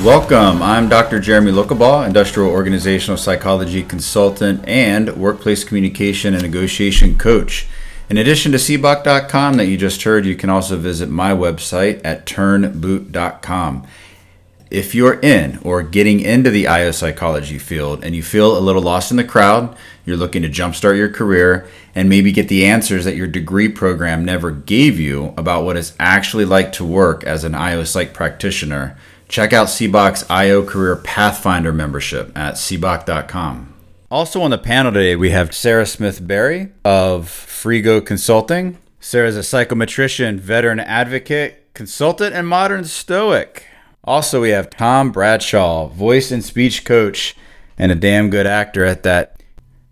[0.00, 0.62] Welcome.
[0.62, 1.20] I'm Dr.
[1.20, 7.68] Jeremy Lokabaugh, industrial organizational psychology consultant and workplace communication and negotiation coach.
[8.10, 12.26] In addition to cboc.com that you just heard, you can also visit my website at
[12.26, 13.86] turnboot.com.
[14.72, 18.82] If you're in or getting into the IO psychology field and you feel a little
[18.82, 23.04] lost in the crowd, you're looking to jumpstart your career and maybe get the answers
[23.04, 27.44] that your degree program never gave you about what it's actually like to work as
[27.44, 28.96] an IO psych practitioner,
[29.32, 33.72] check out CBOC's IO Career Pathfinder membership at cboc.com.
[34.10, 38.76] Also on the panel today, we have Sarah Smith Berry of Frigo Consulting.
[39.00, 43.64] Sarah is a psychometrician, veteran advocate, consultant, and modern stoic.
[44.04, 47.34] Also, we have Tom Bradshaw, voice and speech coach,
[47.78, 49.42] and a damn good actor at that.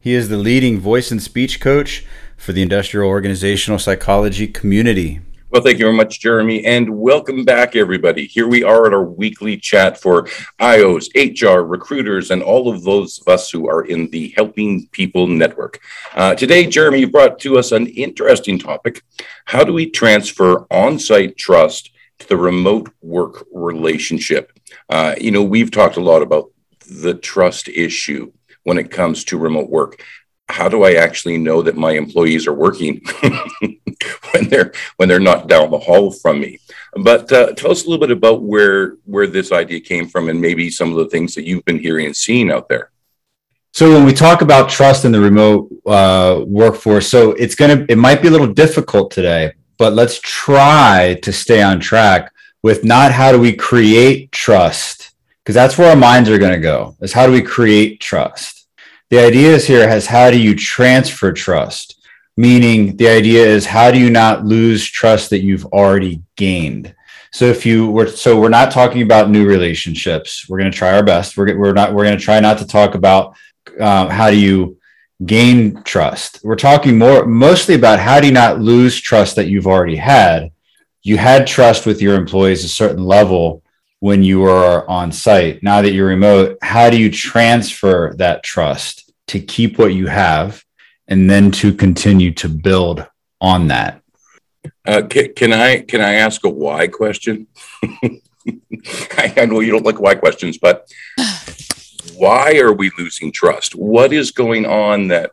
[0.01, 2.05] He is the leading voice and speech coach
[2.37, 5.21] for the industrial organizational psychology community.
[5.51, 8.25] Well, thank you very much, Jeremy, and welcome back, everybody.
[8.25, 10.29] Here we are at our weekly chat for
[10.61, 15.27] IOs, HR, recruiters, and all of those of us who are in the Helping People
[15.27, 15.81] Network.
[16.15, 19.03] Uh, today, Jeremy brought to us an interesting topic
[19.47, 24.53] How do we transfer on site trust to the remote work relationship.
[24.89, 26.53] Uh, you know, we've talked a lot about
[26.89, 28.31] the trust issue
[28.63, 30.01] when it comes to remote work.
[30.49, 33.03] How do I actually know that my employees are working
[34.33, 36.59] when they're when they're not down the hall from me?
[36.95, 40.41] But uh, tell us a little bit about where where this idea came from, and
[40.41, 42.91] maybe some of the things that you've been hearing and seeing out there.
[43.73, 47.99] So when we talk about trust in the remote uh, workforce, so it's gonna it
[47.99, 53.13] might be a little difficult today but let's try to stay on track with not
[53.13, 57.15] how do we create trust because that's where our minds are going to go is
[57.15, 58.69] how do we create trust
[59.09, 62.00] the idea is here has how do you transfer trust
[62.41, 66.95] meaning the idea is how do you not lose trust that you've already gained
[67.33, 70.93] so if you were so we're not talking about new relationships we're going to try
[70.95, 73.37] our best we're, we're not we're going to try not to talk about
[73.79, 74.79] um, how do you
[75.25, 76.41] gain trust.
[76.43, 80.51] We're talking more mostly about how do you not lose trust that you've already had.
[81.03, 83.63] You had trust with your employees a certain level
[84.01, 85.63] when you were on site.
[85.63, 90.65] Now that you're remote, how do you transfer that trust to keep what you have
[91.11, 93.07] and then to continue to build
[93.41, 94.01] on that?
[94.87, 97.49] Uh, can, can, I can I ask a why question?
[99.19, 100.91] I know you don't like why questions, but
[102.15, 103.75] why are we losing trust?
[103.75, 105.33] What is going on that,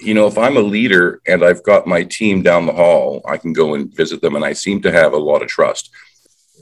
[0.00, 3.38] you know, if I'm a leader and I've got my team down the hall, I
[3.38, 5.90] can go and visit them and I seem to have a lot of trust.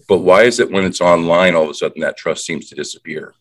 [0.08, 2.74] But why is it when it's online, all of a sudden that trust seems to
[2.74, 3.34] disappear?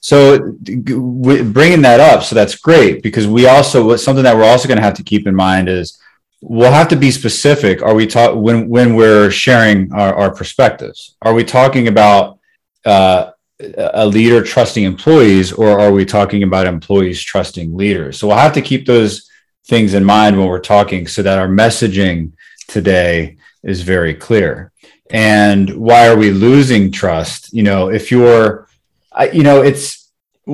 [0.00, 4.78] So bringing that up, so that's great because we also something that we're also going
[4.78, 6.00] to have to keep in mind is
[6.40, 7.82] we'll have to be specific.
[7.82, 11.16] Are we talking when when we're sharing our, our perspectives?
[11.22, 12.38] Are we talking about
[12.84, 13.32] uh,
[13.76, 18.52] a leader trusting employees or are we talking about employees trusting leaders so we'll have
[18.52, 19.28] to keep those
[19.66, 22.30] things in mind when we're talking so that our messaging
[22.68, 24.70] today is very clear
[25.10, 28.67] and why are we losing trust you know if you're
[29.32, 30.10] you know it's
[30.46, 30.52] a,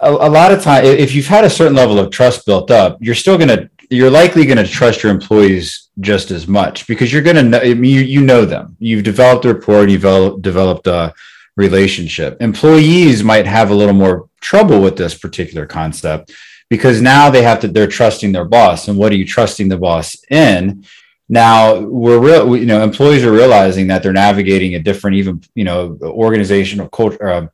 [0.00, 3.14] a lot of time if you've had a certain level of trust built up you're
[3.14, 7.22] still going to you're likely going to trust your employees just as much because you're
[7.22, 8.76] going to know you, you know them.
[8.78, 11.14] You've developed a rapport you've developed a
[11.56, 12.40] relationship.
[12.40, 16.32] Employees might have a little more trouble with this particular concept
[16.68, 18.88] because now they have to they're trusting their boss.
[18.88, 20.84] And what are you trusting the boss in?
[21.28, 25.64] Now we're real you know employees are realizing that they're navigating a different even you
[25.64, 27.46] know organizational culture uh,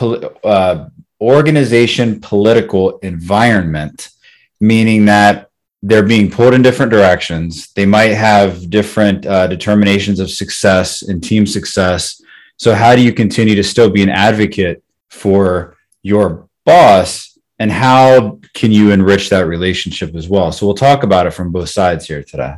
[0.00, 0.88] uh,
[1.20, 4.10] organization political environment
[4.60, 5.50] meaning that
[5.82, 11.22] they're being pulled in different directions they might have different uh, determinations of success and
[11.22, 12.20] team success
[12.56, 17.36] so, how do you continue to still be an advocate for your boss?
[17.58, 20.52] And how can you enrich that relationship as well?
[20.52, 22.54] So, we'll talk about it from both sides here today.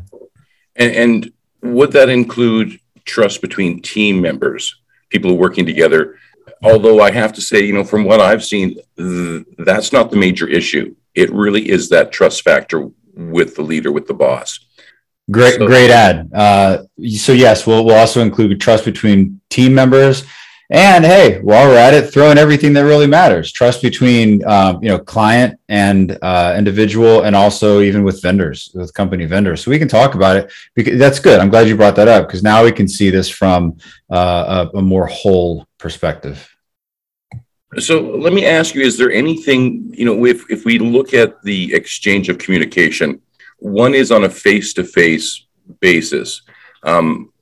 [0.76, 6.18] And, and would that include trust between team members, people working together?
[6.62, 10.16] Although I have to say, you know, from what I've seen, th- that's not the
[10.16, 10.94] major issue.
[11.14, 14.60] It really is that trust factor with the leader, with the boss.
[15.30, 16.30] Great, so, great ad.
[16.32, 16.84] Uh,
[17.16, 20.24] so yes, we'll we'll also include trust between team members,
[20.70, 24.80] and hey, while we're at it, throw in everything that really matters: trust between um,
[24.82, 29.64] you know client and uh, individual, and also even with vendors, with company vendors.
[29.64, 30.52] So we can talk about it.
[30.74, 31.40] Because that's good.
[31.40, 33.78] I'm glad you brought that up because now we can see this from
[34.10, 36.48] uh, a, a more whole perspective.
[37.78, 41.42] So let me ask you: Is there anything you know if if we look at
[41.42, 43.20] the exchange of communication?
[43.58, 45.46] One is on a face to face
[45.80, 46.42] basis.
[46.82, 47.32] Um,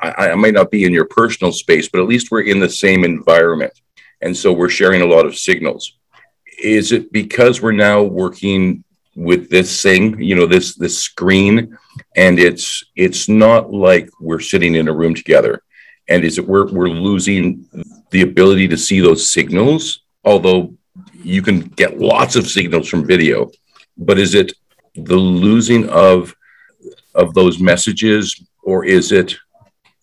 [0.00, 2.68] I, I might not be in your personal space, but at least we're in the
[2.68, 3.72] same environment.
[4.20, 5.98] And so we're sharing a lot of signals.
[6.62, 8.84] Is it because we're now working
[9.18, 11.76] with this thing, you know, this this screen,
[12.16, 15.62] and it's it's not like we're sitting in a room together.
[16.08, 17.66] And is it we're we're losing
[18.10, 20.74] the ability to see those signals, although
[21.22, 23.50] you can get lots of signals from video,
[23.96, 24.52] but is it
[24.94, 26.34] the losing of
[27.14, 29.36] of those messages, or is it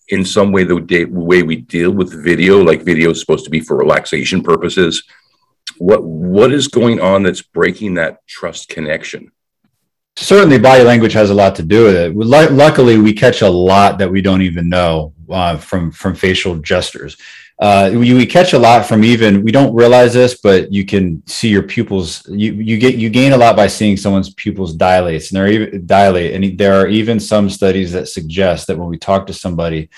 [0.10, 2.62] in some way the day, way we deal with video?
[2.62, 5.04] Like video is supposed to be for relaxation purposes.
[5.78, 9.32] What what is going on that's breaking that trust connection?
[10.18, 12.16] Certainly, body language has a lot to do with it.
[12.16, 17.18] Luckily, we catch a lot that we don't even know uh, from from facial gestures
[17.58, 21.24] uh, we, we catch a lot from even we don't realize this, but you can
[21.26, 22.28] see your pupils.
[22.28, 25.86] You you get you gain a lot by seeing someone's pupils dilate, and they're even
[25.86, 26.34] dilate.
[26.34, 29.90] And there are even some studies that suggest that when we talk to somebody,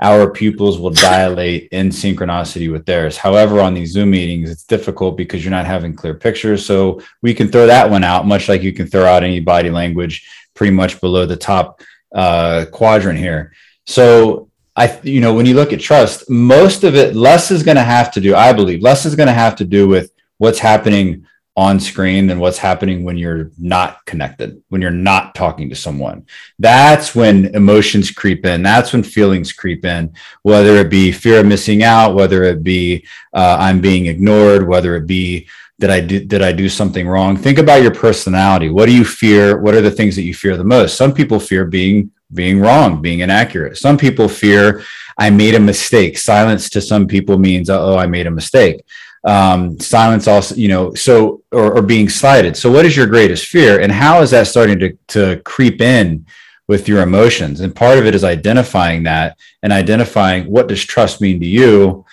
[0.00, 3.16] our pupils will dilate in synchronicity with theirs.
[3.16, 6.64] However, on these Zoom meetings, it's difficult because you're not having clear pictures.
[6.64, 9.70] So we can throw that one out, much like you can throw out any body
[9.70, 11.80] language pretty much below the top
[12.14, 13.52] uh, quadrant here.
[13.86, 17.76] So I, you know, when you look at trust, most of it, less is going
[17.76, 20.58] to have to do, I believe, less is going to have to do with what's
[20.58, 21.26] happening
[21.56, 26.26] on screen than what's happening when you're not connected, when you're not talking to someone.
[26.58, 28.62] That's when emotions creep in.
[28.62, 33.06] That's when feelings creep in, whether it be fear of missing out, whether it be
[33.32, 35.48] uh, I'm being ignored, whether it be
[35.78, 37.36] did I do did I do something wrong?
[37.36, 38.70] Think about your personality.
[38.70, 39.58] What do you fear?
[39.60, 40.96] What are the things that you fear the most?
[40.96, 43.76] Some people fear being being wrong, being inaccurate.
[43.76, 44.82] Some people fear
[45.18, 46.18] I made a mistake.
[46.18, 48.82] Silence to some people means, oh, I made a mistake.
[49.26, 52.56] Um, silence also, you know, so, or, or being slighted.
[52.56, 53.80] So, what is your greatest fear?
[53.80, 56.26] And how is that starting to, to creep in
[56.68, 57.60] with your emotions?
[57.60, 62.04] And part of it is identifying that and identifying what does trust mean to you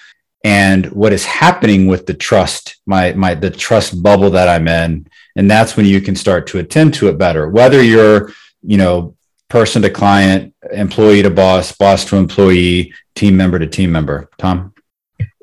[0.44, 5.08] and what is happening with the trust, my, my, the trust bubble that I'm in.
[5.36, 7.48] And that's when you can start to attend to it better.
[7.48, 8.32] Whether you're,
[8.64, 9.16] you know,
[9.50, 14.30] person to client, employee to boss, boss to employee, team member to team member?
[14.40, 14.73] Tom?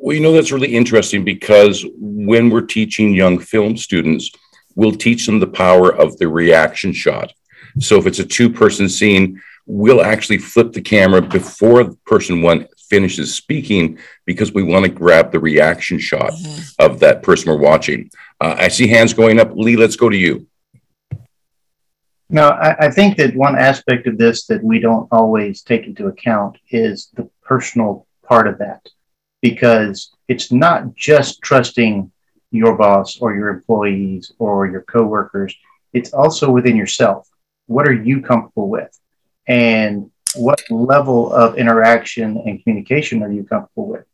[0.03, 4.31] Well, you know, that's really interesting because when we're teaching young film students,
[4.75, 7.33] we'll teach them the power of the reaction shot.
[7.81, 12.67] So if it's a two person scene, we'll actually flip the camera before person one
[12.89, 16.85] finishes speaking because we want to grab the reaction shot mm-hmm.
[16.85, 18.11] of that person we're watching.
[18.41, 19.53] Uh, I see hands going up.
[19.55, 20.47] Lee, let's go to you.
[22.31, 26.07] No, I, I, think that one aspect of this that we don't always take into
[26.07, 28.89] account is the personal part of that,
[29.41, 32.11] because it's not just trusting
[32.51, 35.55] your boss or your employees or your coworkers.
[35.93, 37.29] It's also within yourself.
[37.67, 38.99] What are you comfortable with?
[39.47, 44.05] And what level of interaction and communication are you comfortable with?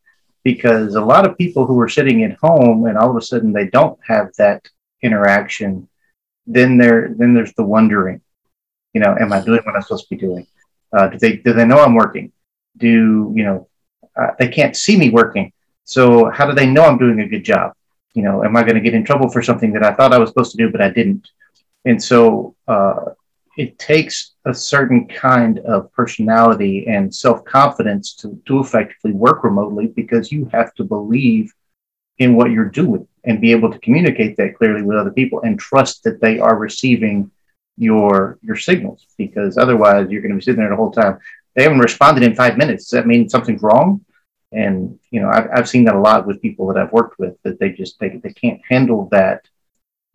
[0.45, 3.53] Because a lot of people who are sitting at home and all of a sudden
[3.53, 4.67] they don't have that
[5.03, 5.89] interaction
[6.47, 8.21] then there then there's the wondering
[8.95, 10.47] you know am i doing what i'm supposed to be doing
[10.93, 12.33] uh, do they do they know i'm working
[12.77, 13.69] do you know
[14.21, 15.53] uh, they can't see me working.
[15.85, 17.73] So how do they know i'm doing a good job?
[18.15, 20.19] You know am i going to get in trouble for something that i thought i
[20.19, 21.29] was supposed to do but i didn't?
[21.85, 23.13] And so uh,
[23.57, 30.31] it takes a certain kind of personality and self-confidence to, to effectively work remotely because
[30.31, 31.53] you have to believe
[32.19, 35.59] in what you're doing and be able to communicate that clearly with other people and
[35.59, 37.31] trust that they are receiving
[37.79, 41.19] your your signals because otherwise you're going to be sitting there the whole time.
[41.55, 42.85] They haven't responded in five minutes.
[42.85, 44.05] Does that mean something's wrong
[44.57, 47.35] and you know i've, I've seen that a lot with people that i've worked with
[47.45, 49.47] that they just they, they can't handle that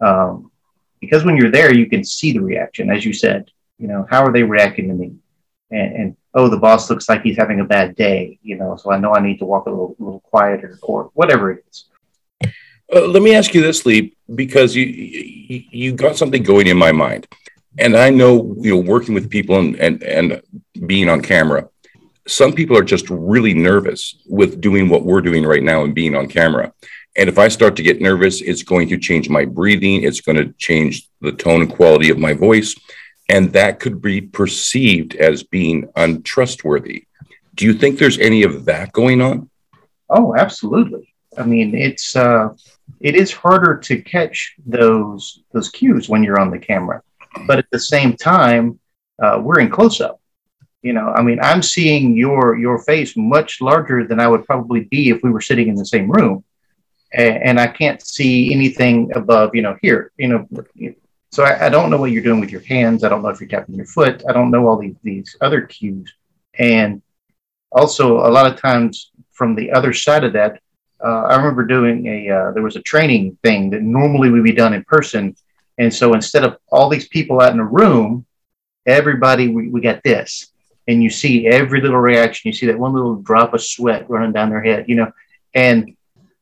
[0.02, 0.52] um,
[1.00, 2.90] because when you're there you can see the reaction.
[2.90, 5.16] As you said you know how are they reacting to me?
[5.70, 8.92] And, and oh the boss looks like he's having a bad day you know so
[8.92, 11.86] i know i need to walk a little, little quieter or whatever it is.
[12.94, 16.78] Uh, let me ask you this, Lee, because you, you, you got something going in
[16.78, 17.26] my mind,
[17.78, 20.42] and I know you know working with people and and and
[20.86, 21.70] being on camera.
[22.32, 26.16] Some people are just really nervous with doing what we're doing right now and being
[26.16, 26.72] on camera.
[27.18, 30.04] And if I start to get nervous, it's going to change my breathing.
[30.04, 32.74] It's going to change the tone and quality of my voice.
[33.32, 37.06] and that could be perceived as being untrustworthy.
[37.56, 39.50] Do you think there's any of that going on?
[40.10, 41.14] Oh, absolutely.
[41.38, 42.50] I mean, it's uh,
[43.00, 47.02] it is harder to catch those those cues when you're on the camera,
[47.48, 48.80] but at the same time,
[49.22, 50.21] uh, we're in close up.
[50.82, 54.82] You know, I mean, I'm seeing your your face much larger than I would probably
[54.86, 56.44] be if we were sitting in the same room,
[57.14, 59.54] and, and I can't see anything above.
[59.54, 60.12] You know, here.
[60.18, 60.48] You know,
[61.32, 63.04] so I, I, don't know what you're doing with your hands.
[63.04, 64.24] I don't know if you're tapping your foot.
[64.28, 66.12] I don't know all these these other cues,
[66.58, 67.02] and
[67.72, 70.60] also a lot of times from the other side of that,
[71.04, 74.52] uh, I remember doing a uh, there was a training thing that normally would be
[74.52, 75.36] done in person,
[75.78, 78.26] and so instead of all these people out in a room,
[78.86, 80.51] everybody we, we got this,
[80.88, 82.50] and you see every little reaction.
[82.50, 85.12] You see that one little drop of sweat running down their head, you know,
[85.54, 85.96] and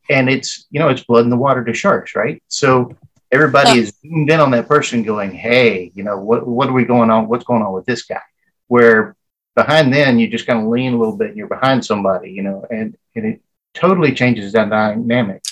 [0.10, 2.41] and it's you know it's blood in the water to sharks, right?
[2.48, 2.96] So
[3.31, 3.84] everybody yeah.
[3.84, 7.10] is zoomed in on that person, going, "Hey, you know what what are we going
[7.10, 7.27] on?
[7.27, 8.22] What's going on with this guy?"
[8.67, 9.15] Where
[9.60, 12.41] behind then you just kind of lean a little bit and you're behind somebody, you
[12.41, 13.41] know, and, and it
[13.74, 15.43] totally changes that dynamic,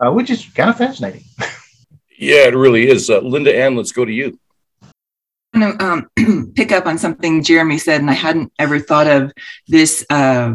[0.00, 1.24] uh, which is kind of fascinating.
[2.18, 3.10] yeah, it really is.
[3.10, 4.38] Uh, Linda Ann, let's go to you.
[5.58, 9.32] Going to um, pick up on something Jeremy said, and I hadn't ever thought of
[9.66, 10.54] this uh,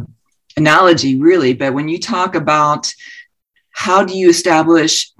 [0.58, 2.94] analogy really, but when you talk about
[3.74, 5.12] how do you establish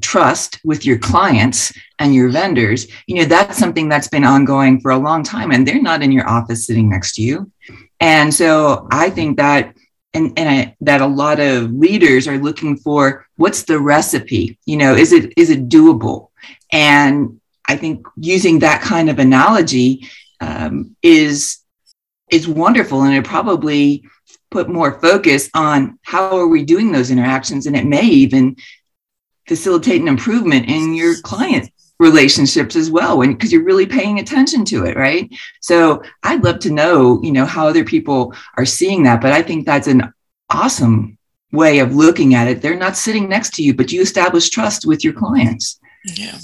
[0.00, 4.90] trust with your clients and your vendors you know that's something that's been ongoing for
[4.90, 7.50] a long time and they're not in your office sitting next to you.
[8.00, 9.76] And so i think that
[10.12, 14.58] and, and I, that a lot of leaders are looking for what's the recipe?
[14.64, 16.28] You know is it is it doable?
[16.72, 17.39] And
[17.70, 20.08] i think using that kind of analogy
[20.40, 21.58] um, is
[22.30, 24.04] is wonderful and it probably
[24.50, 28.56] put more focus on how are we doing those interactions and it may even
[29.46, 34.84] facilitate an improvement in your client relationships as well because you're really paying attention to
[34.86, 35.30] it right?
[35.60, 39.42] So i'd love to know you know how other people are seeing that but i
[39.42, 40.12] think that's an
[40.48, 41.16] awesome
[41.52, 42.62] way of looking at it.
[42.62, 45.78] They're not sitting next to you but you establish trust with your clients.
[46.04, 46.38] Yeah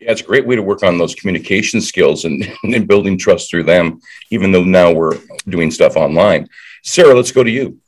[0.00, 3.50] yeah, it's a great way to work on those communication skills and, and building trust
[3.50, 4.00] through them,
[4.30, 6.48] even though now we're doing stuff online.
[6.84, 7.78] Sarah, let's go to you.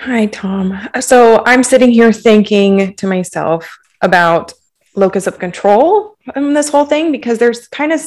[0.00, 0.88] Hi, Tom.
[1.00, 4.52] So I'm sitting here thinking to myself about
[4.96, 8.00] locus of control in this whole thing because there's kind of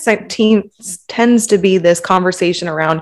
[1.08, 3.02] tends to be this conversation around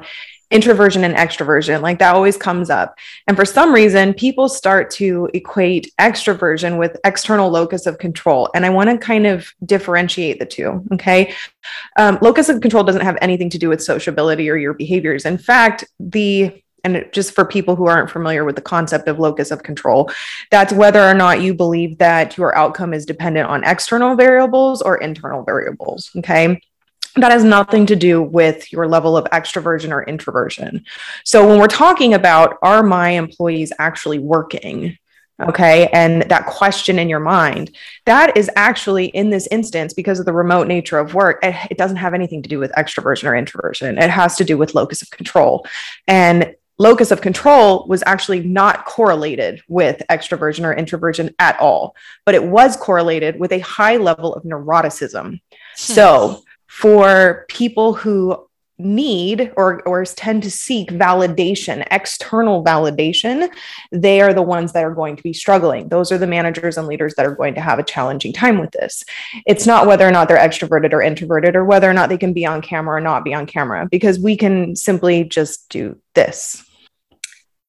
[0.51, 2.97] introversion and extroversion like that always comes up.
[3.27, 8.49] And for some reason people start to equate extroversion with external locus of control.
[8.53, 11.33] And i want to kind of differentiate the two okay?
[11.97, 15.25] Um, locus of control doesn't have anything to do with sociability or your behaviors.
[15.25, 19.49] In fact the and just for people who aren't familiar with the concept of locus
[19.49, 20.11] of control,
[20.51, 24.97] that's whether or not you believe that your outcome is dependent on external variables or
[24.97, 26.11] internal variables.
[26.17, 26.61] Okay
[27.17, 30.85] that has nothing to do with your level of extroversion or introversion.
[31.23, 34.97] So when we're talking about are my employees actually working?
[35.41, 35.87] Okay.
[35.87, 40.31] And that question in your mind, that is actually in this instance, because of the
[40.31, 43.97] remote nature of work, it, it doesn't have anything to do with extroversion or introversion.
[43.97, 45.67] It has to do with locus of control.
[46.07, 51.95] And locus of control was actually not correlated with extroversion or introversion at all,
[52.25, 55.31] but it was correlated with a high level of neuroticism.
[55.31, 55.39] Hmm.
[55.73, 56.43] So,
[56.75, 58.45] for people who
[58.77, 63.49] need or, or tend to seek validation, external validation,
[63.93, 65.87] they are the ones that are going to be struggling.
[65.87, 68.71] Those are the managers and leaders that are going to have a challenging time with
[68.71, 69.05] this.
[69.45, 72.33] It's not whether or not they're extroverted or introverted or whether or not they can
[72.33, 76.61] be on camera or not be on camera, because we can simply just do this.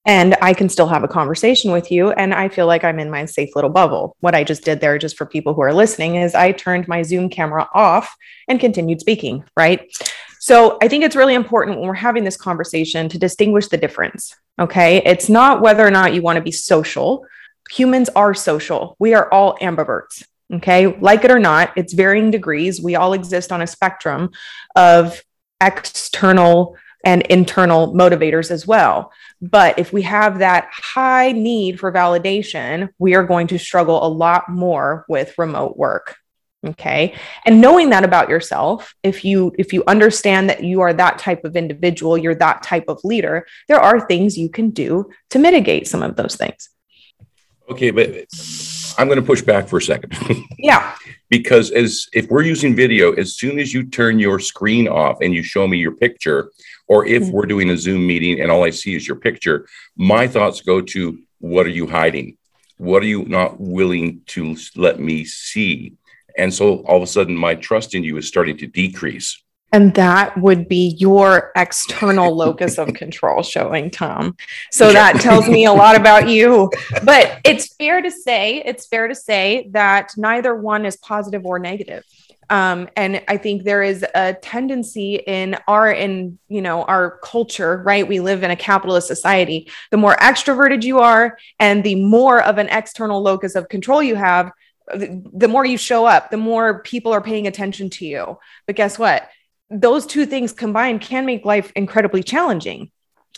[0.07, 2.13] And I can still have a conversation with you.
[2.13, 4.17] And I feel like I'm in my safe little bubble.
[4.21, 7.03] What I just did there, just for people who are listening, is I turned my
[7.03, 8.15] Zoom camera off
[8.47, 9.91] and continued speaking, right?
[10.39, 14.33] So I think it's really important when we're having this conversation to distinguish the difference.
[14.61, 14.99] Okay.
[15.05, 17.27] It's not whether or not you want to be social.
[17.73, 18.95] Humans are social.
[19.01, 20.25] We are all ambiverts.
[20.55, 20.87] Okay.
[20.87, 22.81] Like it or not, it's varying degrees.
[22.81, 24.31] We all exist on a spectrum
[24.77, 25.21] of
[25.61, 29.13] external and internal motivators as well.
[29.41, 34.09] But if we have that high need for validation, we are going to struggle a
[34.09, 36.17] lot more with remote work
[36.65, 37.15] okay?
[37.45, 41.45] And knowing that about yourself if you if you understand that you are that type
[41.45, 45.87] of individual you're that type of leader there are things you can do to mitigate
[45.87, 46.71] some of those things.
[47.69, 48.09] Okay but
[48.99, 50.17] i'm going to push back for a second.
[50.59, 50.97] Yeah.
[51.29, 55.35] Because as if we're using video as soon as you turn your screen off and
[55.35, 56.51] you show me your picture
[56.89, 57.33] or if mm-hmm.
[57.33, 59.67] we're doing a zoom meeting and all i see is your picture
[59.97, 62.37] my thoughts go to what are you hiding
[62.79, 65.97] what are you not willing to let me see
[66.37, 69.43] and so all of a sudden, my trust in you is starting to decrease.
[69.73, 74.37] And that would be your external locus of control showing, Tom.
[74.71, 76.71] So that tells me a lot about you.
[77.03, 81.59] But it's fair to say, it's fair to say that neither one is positive or
[81.59, 82.05] negative.
[82.49, 87.83] Um, and I think there is a tendency in our in you know our culture,
[87.85, 88.07] right?
[88.07, 89.71] We live in a capitalist society.
[89.91, 94.15] The more extroverted you are, and the more of an external locus of control you
[94.15, 94.53] have,
[94.95, 98.39] the more you show up, the more people are paying attention to you.
[98.67, 99.29] But guess what?
[99.71, 102.91] those two things combined can make life incredibly challenging.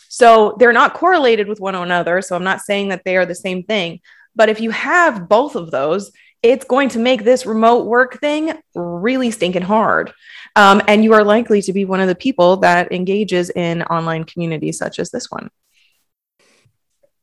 [0.07, 2.21] So they're not correlated with one another.
[2.21, 4.01] So I'm not saying that they are the same thing.
[4.35, 8.53] But if you have both of those, it's going to make this remote work thing
[8.75, 10.13] really stinking hard.
[10.55, 14.23] Um, and you are likely to be one of the people that engages in online
[14.23, 15.49] communities such as this one.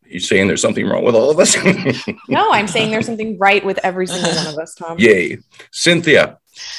[0.07, 1.57] You saying there's something wrong with all of us?
[2.29, 4.97] no, I'm saying there's something right with every single one of us, Tom.
[5.01, 5.39] Yay.
[5.73, 6.39] Cynthia,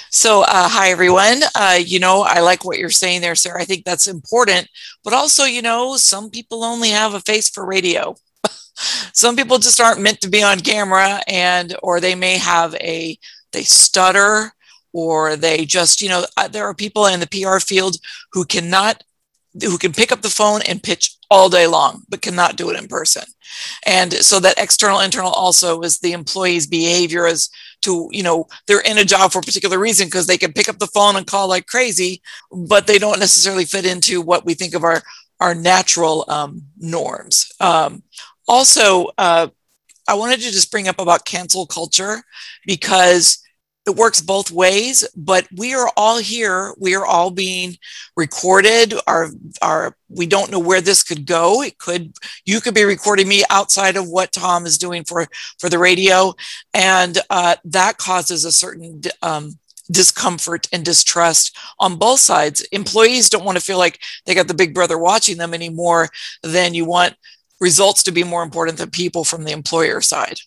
[0.10, 1.42] so, uh, hi, everyone.
[1.54, 3.62] Uh, you know, I like what you're saying there, Sarah.
[3.62, 4.68] I think that's important.
[5.04, 8.16] But also, you know, some people only have a face for radio.
[9.14, 13.18] Some people just aren't meant to be on camera, and or they may have a
[13.52, 14.52] they stutter,
[14.94, 17.98] or they just, you know, uh, there are people in the PR field
[18.32, 19.04] who cannot
[19.64, 22.80] who can pick up the phone and pitch all day long, but cannot do it
[22.80, 23.24] in person.
[23.86, 27.50] And so that external internal also is the employee's behavior as
[27.82, 30.70] to, you know, they're in a job for a particular reason because they can pick
[30.70, 34.54] up the phone and call like crazy, but they don't necessarily fit into what we
[34.54, 35.02] think of our,
[35.40, 37.52] our natural um, norms.
[37.60, 38.04] Um,
[38.48, 39.48] also, uh,
[40.08, 42.24] I wanted to just bring up about cancel culture
[42.66, 43.44] because
[43.88, 46.74] it works both ways but we are all here.
[46.78, 47.78] We are all being
[48.16, 48.94] recorded.
[49.08, 49.30] Our
[49.62, 51.62] our we don't know where this could go.
[51.62, 52.14] It could
[52.46, 55.28] you could be recording me outside of what tom is doing for
[55.58, 56.34] for the radio.
[56.74, 59.58] And uh, that causes a certain um,
[59.90, 62.62] discomfort and distrust on both sides.
[62.72, 66.10] Employees don't want to feel like they got the big brother watching them anymore
[66.44, 67.16] than you want
[67.60, 70.40] results to be more important than people from the employer side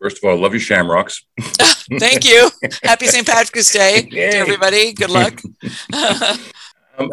[0.00, 1.24] First of all, love your shamrocks.
[1.98, 2.50] Thank you.
[2.82, 3.26] Happy St.
[3.26, 4.30] Patrick's Day Yay.
[4.30, 4.92] to everybody.
[4.92, 5.40] Good luck.
[6.98, 7.10] um,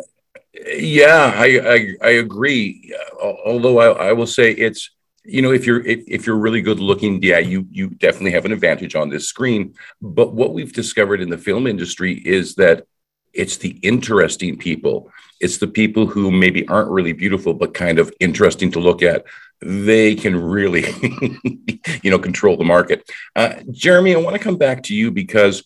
[0.66, 2.96] yeah, I, I, I agree.
[3.22, 4.92] Although I, I will say it's
[5.24, 8.46] you know if you're if, if you're really good looking, yeah, you you definitely have
[8.46, 9.76] an advantage on this screen.
[10.02, 12.86] But what we've discovered in the film industry is that
[13.34, 15.12] it's the interesting people.
[15.40, 19.26] It's the people who maybe aren't really beautiful, but kind of interesting to look at
[19.62, 20.86] they can really,
[22.04, 23.10] you know, control the market.
[23.36, 25.64] Uh, Jeremy, I want to come back to you because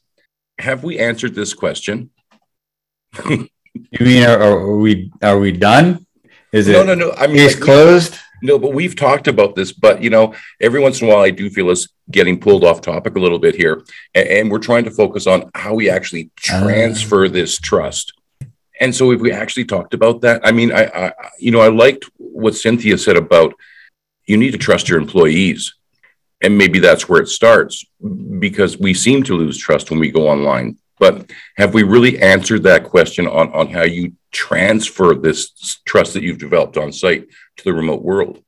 [0.58, 2.10] have we answered this question?
[3.30, 3.50] you
[4.00, 6.06] mean are, are, we are we done?
[6.54, 7.12] Is it no no no?
[7.14, 8.16] I mean, case closed.
[8.42, 9.72] No, but we've talked about this.
[9.72, 12.82] But you know, every once in a while, I do feel us getting pulled off
[12.82, 16.32] topic a little bit here, and, and we're trying to focus on how we actually
[16.36, 17.30] transfer uh.
[17.30, 18.14] this trust.
[18.80, 21.70] And so, if we actually talked about that, I mean, I, I you know, I
[21.70, 23.54] liked what Cynthia said about
[24.26, 25.76] you need to trust your employees.
[26.44, 27.86] And maybe that's where it starts
[28.40, 30.78] because we seem to lose trust when we go online.
[30.98, 36.24] But have we really answered that question on, on how you transfer this trust that
[36.24, 38.44] you've developed on site to the remote world?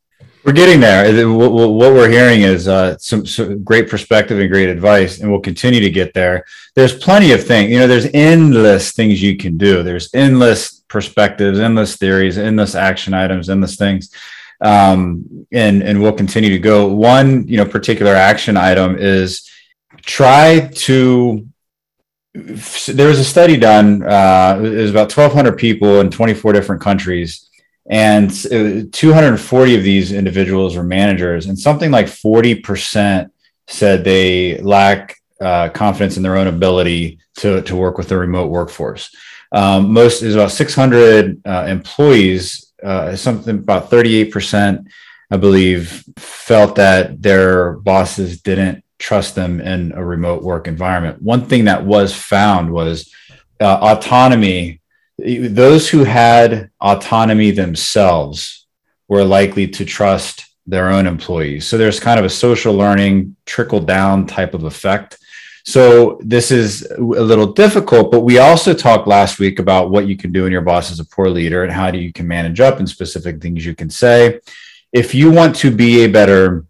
[0.46, 1.28] We're getting there.
[1.30, 5.80] What we're hearing is uh, some, some, great perspective and great advice, and we'll continue
[5.80, 6.44] to get there.
[6.76, 7.72] There's plenty of things.
[7.72, 9.84] You know, there's endless things you can do.
[9.84, 14.10] There's endless perspectives, endless theories, endless action items, endless things
[14.64, 16.88] um, and and we'll continue to go.
[16.88, 19.50] One, you know, particular action item is
[20.02, 21.48] try to.
[22.34, 24.04] There was a study done.
[24.04, 27.50] Uh, it was about 1,200 people in 24 different countries,
[27.88, 28.32] and
[28.92, 33.34] 240 of these individuals were managers, and something like 40 percent
[33.68, 38.48] said they lack uh, confidence in their own ability to to work with the remote
[38.50, 39.16] workforce.
[39.52, 44.86] Um, most is about 600 uh, employees uh, something about 38%,
[45.32, 51.22] I believe, felt that their bosses didn't trust them in a remote work environment.
[51.22, 53.14] One thing that was found was
[53.60, 54.82] uh, autonomy.
[55.18, 58.66] Those who had autonomy themselves
[59.08, 61.68] were likely to trust their own employees.
[61.68, 65.18] So there's kind of a social learning trickle down type of effect
[65.66, 70.18] so this is a little difficult, but we also talked last week about what you
[70.18, 72.60] can do when your boss is a poor leader and how do you can manage
[72.60, 74.42] up and specific things you can say.
[74.92, 76.66] If you want to be a better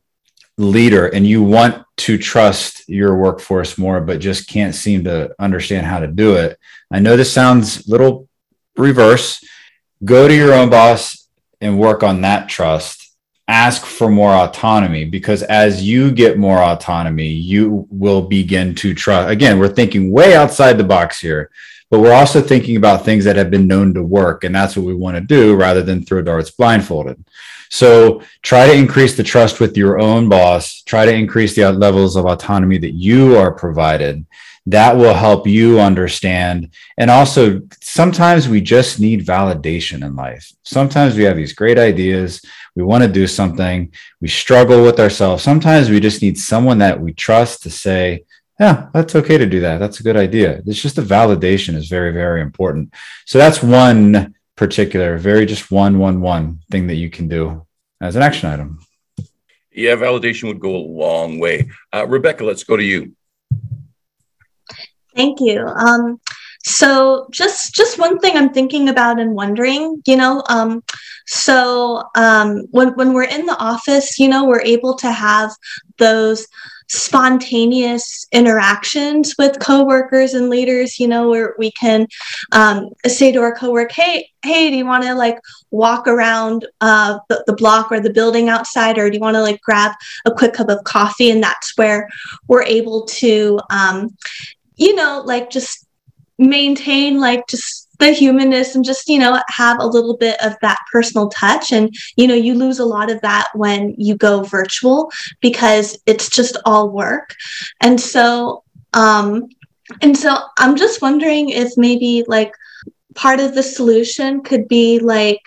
[0.57, 5.85] leader and you want to trust your workforce more, but just can't seem to understand
[5.85, 6.57] how to do it.
[6.91, 8.27] I know this sounds a little
[8.75, 9.43] reverse.
[10.03, 11.27] Go to your own boss
[11.61, 13.03] and work on that trust
[13.47, 19.29] ask for more autonomy because as you get more autonomy, you will begin to trust.
[19.29, 21.51] Again, we're thinking way outside the box here,
[21.89, 24.43] but we're also thinking about things that have been known to work.
[24.43, 27.23] And that's what we want to do rather than throw darts blindfolded.
[27.73, 32.15] So try to increase the trust with your own boss, try to increase the levels
[32.15, 34.27] of autonomy that you are provided.
[34.67, 36.69] That will help you understand.
[36.99, 40.53] And also, sometimes we just need validation in life.
[40.61, 42.41] Sometimes we have these great ideas.
[42.75, 43.91] We want to do something.
[44.21, 45.41] We struggle with ourselves.
[45.41, 48.23] Sometimes we just need someone that we trust to say,
[48.59, 49.79] yeah, that's okay to do that.
[49.79, 50.61] That's a good idea.
[50.67, 52.93] It's just the validation is very, very important.
[53.25, 57.65] So that's one particular, very just one, one, one thing that you can do
[58.01, 58.79] as an action item.
[59.71, 61.69] Yeah, validation would go a long way.
[61.91, 63.15] Uh, Rebecca, let's go to you.
[65.15, 65.65] Thank you.
[65.65, 66.19] Um,
[66.65, 70.81] so just just one thing I'm thinking about and wondering, you know, um,
[71.27, 75.51] so um, when when we're in the office, you know, we're able to have
[75.97, 76.47] those
[76.93, 82.07] spontaneous interactions with coworkers and leaders you know where we can
[82.51, 85.39] um, say to our coworker hey hey do you want to like
[85.71, 89.41] walk around uh, the, the block or the building outside or do you want to
[89.41, 89.91] like grab
[90.25, 91.31] a quick cup of coffee?
[91.31, 92.07] And that's where
[92.47, 94.15] we're able to um,
[94.75, 95.87] you know like just
[96.37, 100.79] maintain like just the humanness and just you know have a little bit of that
[100.91, 101.71] personal touch.
[101.71, 106.29] And you know you lose a lot of that when you go virtual because it's
[106.29, 107.35] just all work.
[107.81, 109.49] And so um
[110.01, 112.53] and so i'm just wondering if maybe like
[113.15, 115.39] part of the solution could be like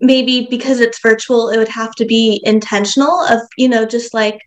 [0.00, 4.40] maybe because it's virtual it would have to be intentional of you know just like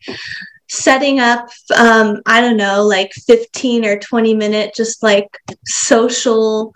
[0.67, 6.73] setting up um, i don't know like 15 or 20 minute just like social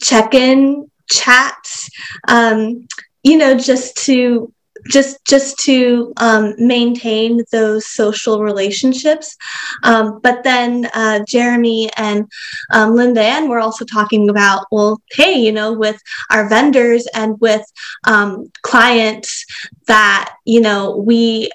[0.00, 1.88] check-in chats
[2.28, 2.86] um,
[3.22, 4.52] you know just to
[4.88, 9.36] just just to um, maintain those social relationships.
[9.82, 12.30] Um, but then uh, jeremy and
[12.72, 17.38] um, linda and we're also talking about well hey you know with our vendors and
[17.40, 17.64] with
[18.06, 19.44] um, clients
[19.86, 21.50] that you know we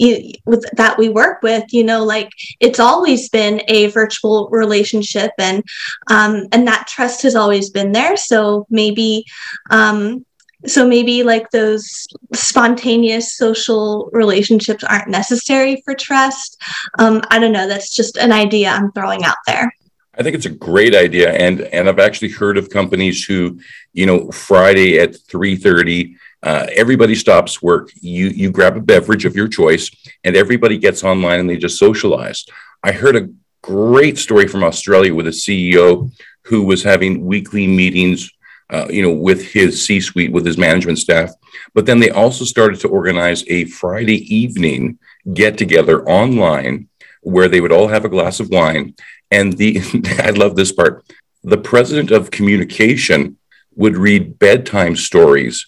[0.00, 5.32] um, with that we work with you know like it's always been a virtual relationship
[5.38, 5.62] and
[6.10, 8.16] um, and that trust has always been there.
[8.16, 9.24] So maybe
[9.70, 10.24] um,
[10.66, 16.60] so maybe like those spontaneous social relationships aren't necessary for trust.
[16.98, 17.68] Um, i don't know.
[17.68, 19.72] That's just an idea i'm throwing out there.
[20.18, 23.60] I think it's a great idea, and and I've actually heard of companies who,
[23.92, 27.90] you know, Friday at three thirty, uh, everybody stops work.
[28.00, 29.90] You you grab a beverage of your choice,
[30.24, 32.46] and everybody gets online and they just socialize.
[32.82, 33.28] I heard a
[33.62, 36.12] great story from Australia with a CEO
[36.44, 38.30] who was having weekly meetings,
[38.70, 41.30] uh, you know, with his C-suite, with his management staff.
[41.74, 44.98] But then they also started to organize a Friday evening
[45.34, 46.88] get together online
[47.22, 48.94] where they would all have a glass of wine.
[49.30, 49.80] And the
[50.24, 51.04] I love this part.
[51.42, 53.36] The president of communication
[53.74, 55.66] would read bedtime stories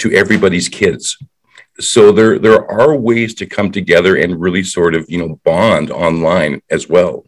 [0.00, 1.16] to everybody's kids.
[1.78, 5.90] So there there are ways to come together and really sort of, you know, bond
[5.90, 7.24] online as well.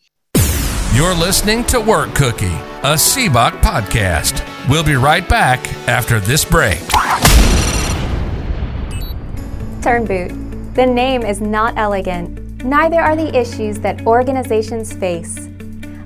[0.94, 4.68] You're listening to Work Cookie, a CBOC podcast.
[4.68, 6.78] We'll be right back after this break.
[9.80, 10.74] Turnboot.
[10.74, 12.64] The name is not elegant.
[12.64, 15.48] Neither are the issues that organizations face.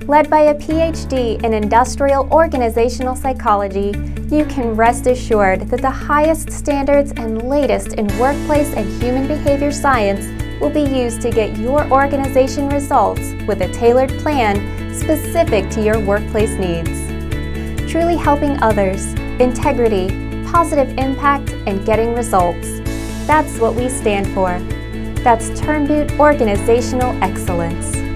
[0.07, 3.93] Led by a PhD in industrial organizational psychology,
[4.31, 9.69] you can rest assured that the highest standards and latest in workplace and human behavior
[9.69, 10.25] science
[10.61, 14.55] will be used to get your organization results with a tailored plan
[14.95, 17.91] specific to your workplace needs.
[17.91, 20.07] Truly helping others, integrity,
[20.49, 22.79] positive impact, and getting results.
[23.27, 24.57] That's what we stand for.
[25.21, 28.06] That's Turnboot Organizational Excellence.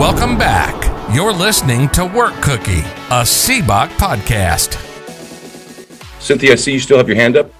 [0.00, 1.14] Welcome back.
[1.14, 4.72] You're listening to Work Cookie, a CBOC podcast.
[6.22, 7.52] Cynthia, I see you still have your hand up.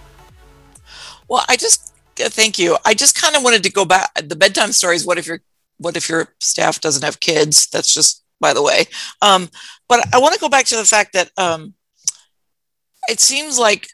[1.29, 2.79] Well, I just uh, thank you.
[2.87, 4.15] I just kind of wanted to go back.
[4.15, 5.05] The bedtime stories.
[5.05, 5.43] What if your
[5.77, 7.67] what if your staff doesn't have kids?
[7.67, 8.87] That's just by the way.
[9.21, 9.51] Um,
[9.87, 11.75] but I want to go back to the fact that um,
[13.07, 13.89] it seems like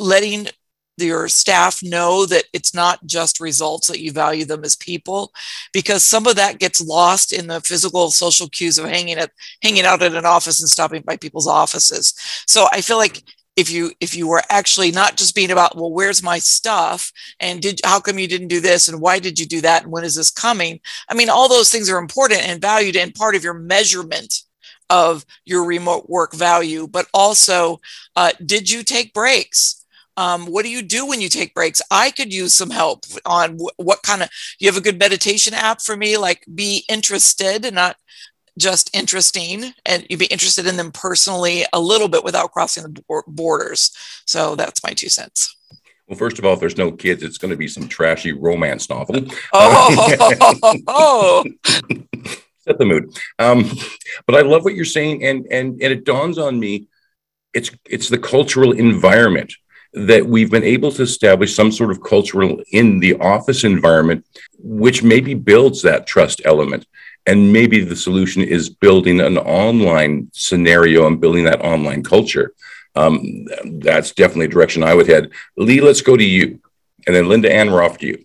[0.00, 0.48] letting
[0.96, 5.32] your staff know that it's not just results that you value them as people
[5.72, 9.30] because some of that gets lost in the physical social cues of hanging at
[9.62, 12.14] hanging out at an office and stopping by people's offices.
[12.46, 13.22] So i feel like
[13.56, 17.12] if you if you were actually not just being about well where's my stuff?
[17.40, 18.88] And did how come you didn't do this?
[18.88, 19.84] And why did you do that?
[19.84, 20.80] And when is this coming?
[21.08, 24.42] I mean all those things are important and valued and part of your measurement
[24.90, 26.86] of your remote work value.
[26.86, 27.80] But also
[28.16, 29.83] uh, did you take breaks
[30.16, 33.52] um, what do you do when you take breaks i could use some help on
[33.52, 37.64] w- what kind of you have a good meditation app for me like be interested
[37.64, 37.96] and not
[38.58, 43.22] just interesting and you'd be interested in them personally a little bit without crossing the
[43.26, 43.90] borders.
[44.26, 45.56] So that's my two cents.
[46.06, 48.90] Well, first of all, if there's no kids, it's going to be some trashy romance
[48.90, 49.24] novel.
[49.52, 51.44] Oh,
[52.58, 53.18] set the mood.
[53.38, 53.70] Um,
[54.26, 56.88] but I love what you're saying, and and and it dawns on me,
[57.54, 59.54] it's it's the cultural environment
[59.94, 64.26] that we've been able to establish some sort of cultural in the office environment,
[64.58, 66.86] which maybe builds that trust element.
[67.26, 72.52] And maybe the solution is building an online scenario and building that online culture
[72.96, 73.46] um,
[73.80, 75.30] that's definitely a direction I would head.
[75.56, 76.60] Lee, let's go to you.
[77.06, 78.24] And then Linda Ann, we're off to you.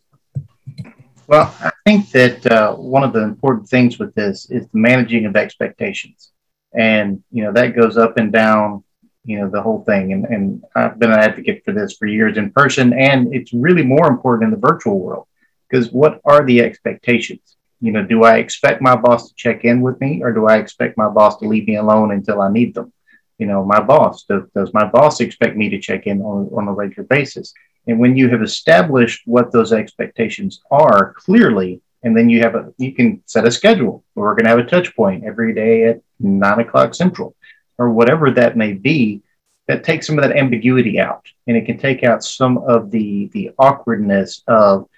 [1.28, 5.26] Well, I think that uh, one of the important things with this is the managing
[5.26, 6.32] of expectations.
[6.74, 8.84] And, you know, that goes up and down,
[9.26, 10.14] you know, the whole thing.
[10.14, 12.94] And, and I've been an advocate for this for years in person.
[12.94, 15.28] And it's really more important in the virtual world
[15.70, 17.58] because what are the expectations?
[17.82, 20.58] You know, do I expect my boss to check in with me or do I
[20.58, 22.92] expect my boss to leave me alone until I need them?
[23.40, 24.24] you know, my boss?
[24.24, 27.54] Does, does my boss expect me to check in on, on a regular basis?
[27.88, 32.72] And when you have established what those expectations are clearly, and then you have a,
[32.78, 34.04] you can set a schedule.
[34.14, 37.36] We're going to have a touch point every day at nine o'clock central,
[37.80, 39.24] or whatever that may be.
[39.68, 43.28] That takes some of that ambiguity out, and it can take out some of the
[43.34, 44.90] the awkwardness of,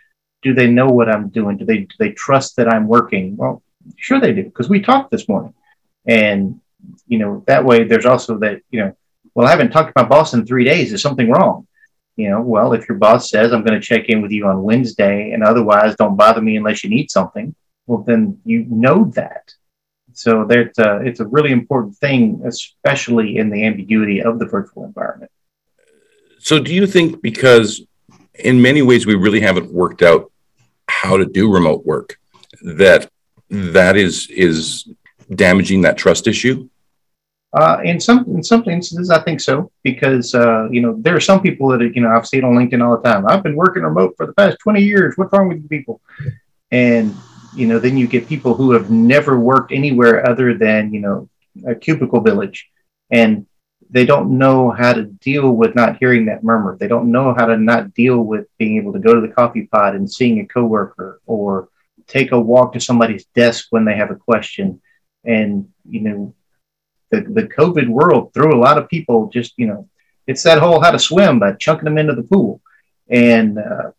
[0.41, 1.57] do they know what I'm doing?
[1.57, 3.35] Do they do they trust that I'm working?
[3.35, 3.61] Well,
[3.97, 5.53] sure they do, because we talked this morning,
[6.07, 6.61] and
[7.07, 8.95] you know, that way there's also that, you know,
[9.35, 10.93] well, I haven't talked to my boss in three days.
[10.93, 11.67] Is something wrong?
[12.15, 14.63] You know, well, if your boss says, I'm going to check in with you on
[14.63, 17.55] Wednesday and otherwise don't bother me unless you need something,
[17.87, 19.53] well, then you know that.
[20.21, 20.41] So
[20.77, 25.31] a, it's a really important thing, especially in the ambiguity of the virtual environment.
[26.39, 27.81] So do you think because
[28.35, 30.31] in many ways we really haven't worked out
[30.87, 32.19] how to do remote work
[32.61, 33.09] that
[33.49, 34.87] that is is
[35.33, 36.69] damaging that trust issue?
[37.53, 41.19] Uh, in some in some instances, I think so because uh, you know there are
[41.19, 43.25] some people that you know I've seen on LinkedIn all the time.
[43.27, 45.17] I've been working remote for the past twenty years.
[45.17, 45.99] What's wrong with you people?
[46.71, 47.15] And
[47.55, 51.29] you know then you get people who have never worked anywhere other than you know
[51.67, 52.69] a cubicle village,
[53.09, 53.45] and
[53.89, 56.77] they don't know how to deal with not hearing that murmur.
[56.79, 59.67] They don't know how to not deal with being able to go to the coffee
[59.67, 61.69] pot and seeing a coworker or
[62.07, 64.81] take a walk to somebody's desk when they have a question.
[65.23, 66.33] And you know
[67.11, 69.87] the, the COVID world threw a lot of people just, you know,
[70.25, 72.61] it's that whole how to swim by chunking them into the pool.
[73.09, 73.91] And, uh,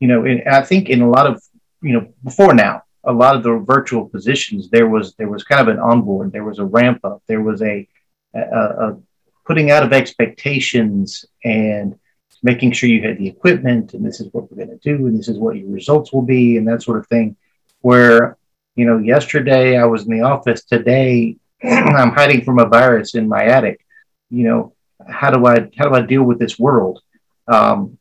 [0.00, 1.42] you know, I think in a lot of,
[1.82, 5.60] you know, before now, a lot of the virtual positions, there was, there was kind
[5.60, 7.86] of an onboard, there was a ramp up, there was a,
[8.34, 8.98] a, a
[9.46, 11.98] putting out of expectations and
[12.44, 15.18] making sure you had the equipment and this is what we're going to do and
[15.18, 17.36] this is what your results will be and that sort of thing
[17.82, 18.36] where
[18.74, 23.28] you know yesterday i was in the office today I'm hiding from a virus in
[23.28, 23.84] my attic.
[24.30, 24.72] You know,
[25.08, 27.00] how do I how do I deal with this world?
[27.46, 27.98] Um,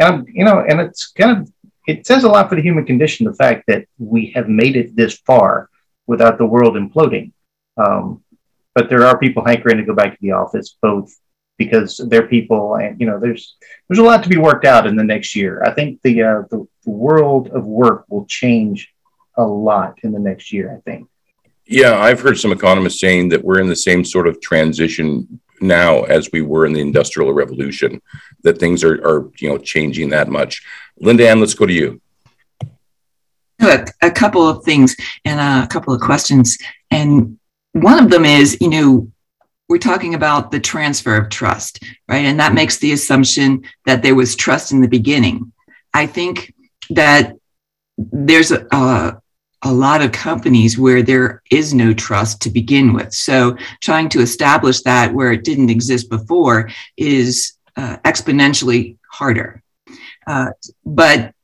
[0.00, 1.52] and you know, and it's kind of
[1.86, 4.96] it says a lot for the human condition the fact that we have made it
[4.96, 5.68] this far
[6.06, 7.32] without the world imploding.
[7.76, 8.22] Um,
[8.74, 11.14] but there are people hankering to go back to the office, both
[11.58, 13.56] because they're people, and you know, there's
[13.88, 15.62] there's a lot to be worked out in the next year.
[15.64, 18.92] I think the uh, the, the world of work will change
[19.36, 20.74] a lot in the next year.
[20.76, 21.08] I think.
[21.66, 26.02] Yeah, I've heard some economists saying that we're in the same sort of transition now
[26.02, 28.02] as we were in the industrial revolution,
[28.42, 30.62] that things are, are you know changing that much.
[30.98, 32.00] Linda Ann, let's go to you.
[33.60, 36.58] A, a couple of things and a couple of questions.
[36.90, 37.38] And
[37.72, 39.10] one of them is, you know,
[39.68, 42.24] we're talking about the transfer of trust, right?
[42.26, 45.52] And that makes the assumption that there was trust in the beginning.
[45.92, 46.54] I think
[46.90, 47.34] that
[47.96, 49.20] there's a, a,
[49.62, 53.14] a lot of companies where there is no trust to begin with.
[53.14, 59.62] So trying to establish that where it didn't exist before is uh, exponentially harder.
[60.26, 60.50] Uh,
[60.84, 61.34] but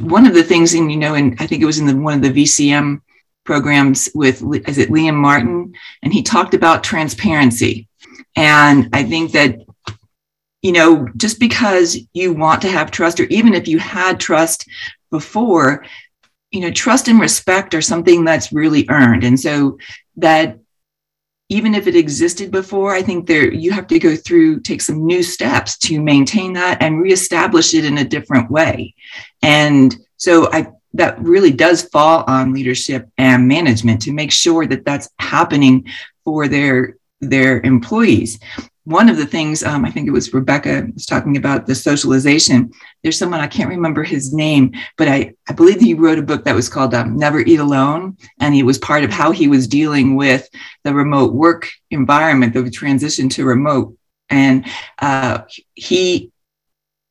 [0.00, 2.14] one of the things, and you know, and I think it was in the, one
[2.14, 3.00] of the VCM
[3.44, 5.74] programs with, is it Liam Martin?
[6.02, 7.88] And he talked about transparency.
[8.34, 9.60] And I think that,
[10.62, 14.66] you know, just because you want to have trust, or even if you had trust
[15.10, 15.84] before,
[16.50, 19.78] you know trust and respect are something that's really earned and so
[20.16, 20.58] that
[21.48, 25.06] even if it existed before i think there you have to go through take some
[25.06, 28.94] new steps to maintain that and reestablish it in a different way.
[29.42, 34.84] And so i that really does fall on leadership and management to make sure that
[34.84, 35.86] that's happening
[36.24, 38.38] for their their employees
[38.86, 42.70] one of the things um, I think it was Rebecca was talking about the socialization.
[43.02, 46.44] There's someone I can't remember his name, but I I believe he wrote a book
[46.44, 49.66] that was called um, Never Eat Alone, and he was part of how he was
[49.66, 50.48] dealing with
[50.84, 53.96] the remote work environment, the transition to remote,
[54.30, 54.64] and
[55.00, 55.40] uh,
[55.74, 56.30] he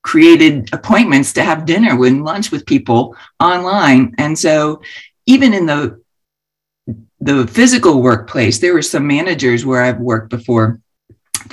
[0.01, 4.81] created appointments to have dinner and lunch with people online, and so
[5.25, 6.01] even in the
[7.19, 10.79] the physical workplace, there were some managers where I've worked before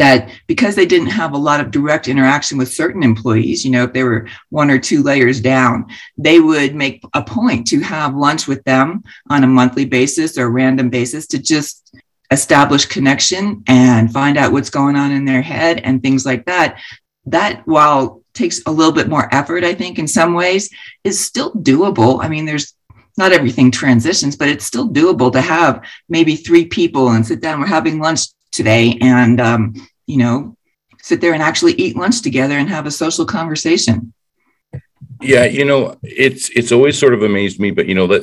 [0.03, 3.85] that because they didn't have a lot of direct interaction with certain employees, you know,
[3.85, 5.87] if they were one or two layers down,
[6.19, 10.51] they would make a point to have lunch with them on a monthly basis or
[10.51, 11.95] random basis to just
[12.33, 16.81] establish connection and find out what's going on in their head and things like that.
[17.27, 20.69] That, while takes a little bit more effort, I think, in some ways,
[21.05, 22.25] is still doable.
[22.25, 22.75] I mean, there's
[23.17, 27.61] not everything transitions, but it's still doable to have maybe three people and sit down.
[27.61, 29.75] We're having lunch today and um,
[30.07, 30.57] you know
[31.03, 34.13] sit there and actually eat lunch together and have a social conversation.
[35.21, 38.23] Yeah you know it's it's always sort of amazed me but you know let,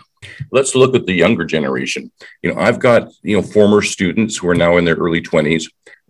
[0.52, 2.10] let's look at the younger generation.
[2.42, 5.64] You know i've got you know former students who are now in their early 20s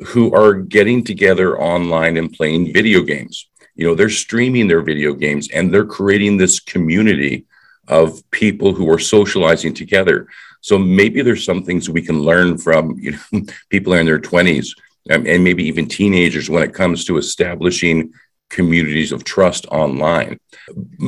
[0.07, 3.49] who are getting together online and playing video games.
[3.75, 7.47] You know they're streaming their video games and they're creating this community
[7.87, 10.29] of people who are socializing together.
[10.61, 14.68] So maybe there's some things we can learn from you know people in their 20s
[15.11, 18.12] um, and maybe even teenagers when it comes to establishing
[18.51, 20.38] communities of trust online.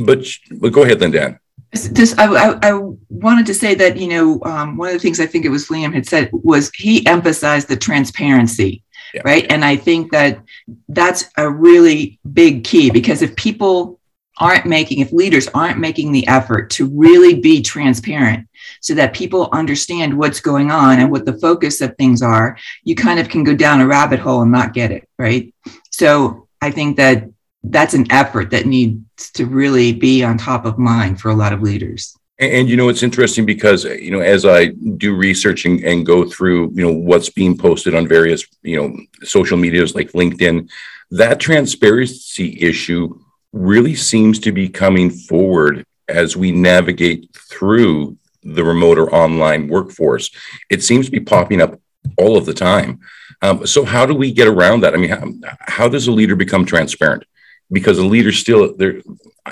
[0.05, 1.39] But, but go ahead, Linda.
[1.73, 5.21] This, I, I, I, wanted to say that you know um, one of the things
[5.21, 8.83] I think it was Liam had said was he emphasized the transparency,
[9.15, 9.23] yeah.
[9.25, 9.47] right?
[9.49, 10.43] And I think that
[10.89, 14.00] that's a really big key because if people
[14.41, 18.49] aren't making, if leaders aren't making the effort to really be transparent,
[18.81, 22.95] so that people understand what's going on and what the focus of things are, you
[22.95, 25.55] kind of can go down a rabbit hole and not get it, right?
[25.91, 27.29] So I think that
[27.63, 31.53] that's an effort that needs to really be on top of mind for a lot
[31.53, 32.17] of leaders.
[32.39, 36.07] And, and, you know, it's interesting because, you know, as I do research and, and,
[36.07, 40.71] go through, you know, what's being posted on various, you know, social medias like LinkedIn,
[41.11, 43.21] that transparency issue
[43.53, 50.31] really seems to be coming forward as we navigate through the remote or online workforce.
[50.71, 51.81] It seems to be popping up
[52.17, 53.01] all of the time.
[53.43, 54.95] Um, so how do we get around that?
[54.95, 57.25] I mean, how, how does a leader become transparent?
[57.73, 59.01] Because a leader still there.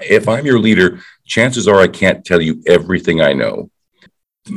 [0.03, 3.71] If I'm your leader, chances are I can't tell you everything I know,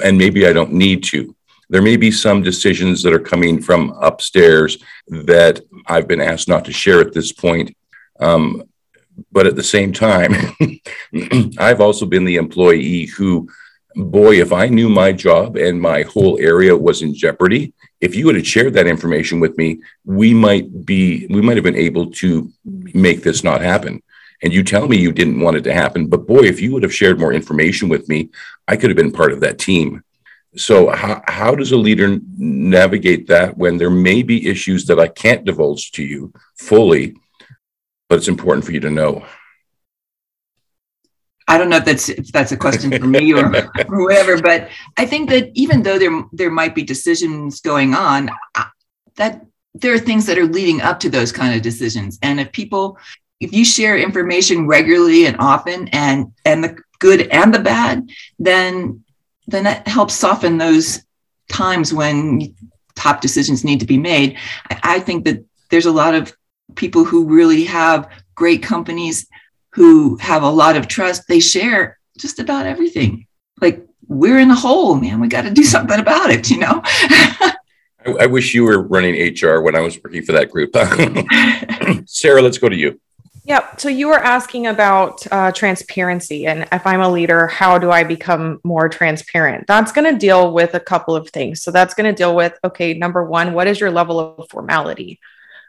[0.04, 1.36] and maybe I don't need to.
[1.70, 4.78] There may be some decisions that are coming from upstairs
[5.08, 7.76] that I've been asked not to share at this point.
[8.20, 8.64] Um,
[9.32, 10.34] but at the same time,
[11.58, 13.50] I've also been the employee who
[13.96, 18.26] boy, if I knew my job and my whole area was in jeopardy, if you
[18.26, 22.12] would have shared that information with me, we might be, we might have been able
[22.12, 24.02] to make this not happen.
[24.44, 26.84] And you tell me you didn't want it to happen, but boy, if you would
[26.84, 28.30] have shared more information with me,
[28.68, 30.04] I could have been part of that team.
[30.58, 35.08] So, how, how does a leader navigate that when there may be issues that I
[35.08, 37.16] can't divulge to you fully,
[38.12, 39.26] but it's important for you to know?
[41.48, 44.68] I don't know if that's if that's a question for me or, or whoever, but
[44.98, 48.30] I think that even though there there might be decisions going on,
[49.16, 49.46] that
[49.76, 52.20] there are things that are leading up to those kind of decisions.
[52.22, 52.98] And if people,
[53.40, 59.06] if you share information regularly and often, and and the good and the bad, then
[59.48, 61.00] then that helps soften those
[61.48, 62.54] times when
[62.94, 64.38] top decisions need to be made.
[64.70, 66.36] I, I think that there's a lot of
[66.76, 69.28] people who really have great companies
[69.74, 73.28] who have a lot of trust, they share just about everything.
[73.62, 75.20] Like we're in a hole, man.
[75.20, 76.82] We got to do something about it, you know?
[76.86, 77.56] I,
[78.22, 80.76] I wish you were running HR when I was working for that group.
[82.08, 83.00] Sarah, let's go to you.
[83.46, 83.80] Yep.
[83.80, 88.04] So you were asking about uh, transparency, and if I'm a leader, how do I
[88.04, 89.66] become more transparent?
[89.68, 91.64] That's going to deal with a couple of things.
[91.64, 95.20] So that's going to deal with okay, number one, what is your level of formality?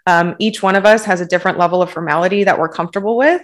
[0.07, 3.43] Um, each one of us has a different level of formality that we're comfortable with.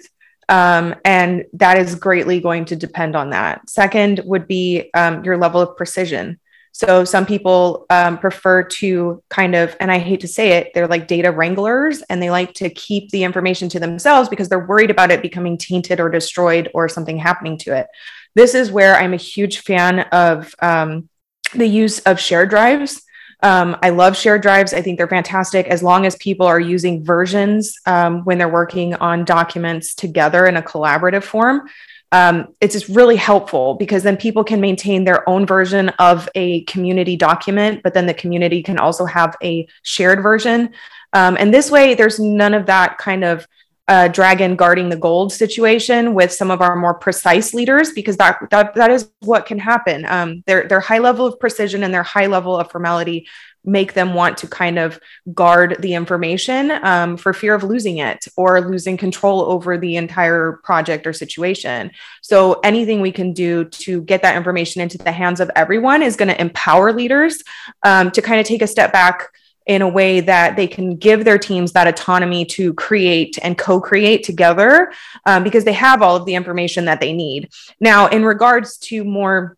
[0.49, 3.69] Um, and that is greatly going to depend on that.
[3.69, 6.41] Second would be um, your level of precision.
[6.73, 10.87] So some people um, prefer to kind of, and I hate to say it, they're
[10.87, 14.91] like data wranglers and they like to keep the information to themselves because they're worried
[14.91, 17.89] about it becoming tainted or destroyed or something happening to it.
[18.35, 21.09] This is where I'm a huge fan of um,
[21.55, 23.03] the use of shared drives.
[23.43, 24.75] Um, I love shared drives.
[24.75, 28.95] I think they're fantastic as long as people are using versions um, when they're working
[28.95, 31.69] on documents together in a collaborative form.
[32.11, 36.63] um, it's just really helpful because then people can maintain their own version of a
[36.65, 40.71] community document, but then the community can also have a shared version.
[41.13, 43.47] Um, and this way, there's none of that kind of
[43.89, 48.39] uh, dragon guarding the gold situation with some of our more precise leaders because that
[48.51, 50.05] that, that is what can happen.
[50.07, 53.27] Um, their their high level of precision and their high level of formality
[53.65, 54.99] make them want to kind of
[55.35, 60.61] guard the information um, for fear of losing it or losing control over the entire
[60.65, 61.91] project or situation.
[62.23, 66.17] So, anything we can do to get that information into the hands of everyone is
[66.17, 67.43] going to empower leaders
[67.83, 69.29] um, to kind of take a step back
[69.69, 73.81] in a way that they can give their teams that autonomy to create and co
[73.81, 74.93] create together
[75.27, 77.51] um, because they have all of the information that they need.
[77.79, 79.57] Now, in regards to more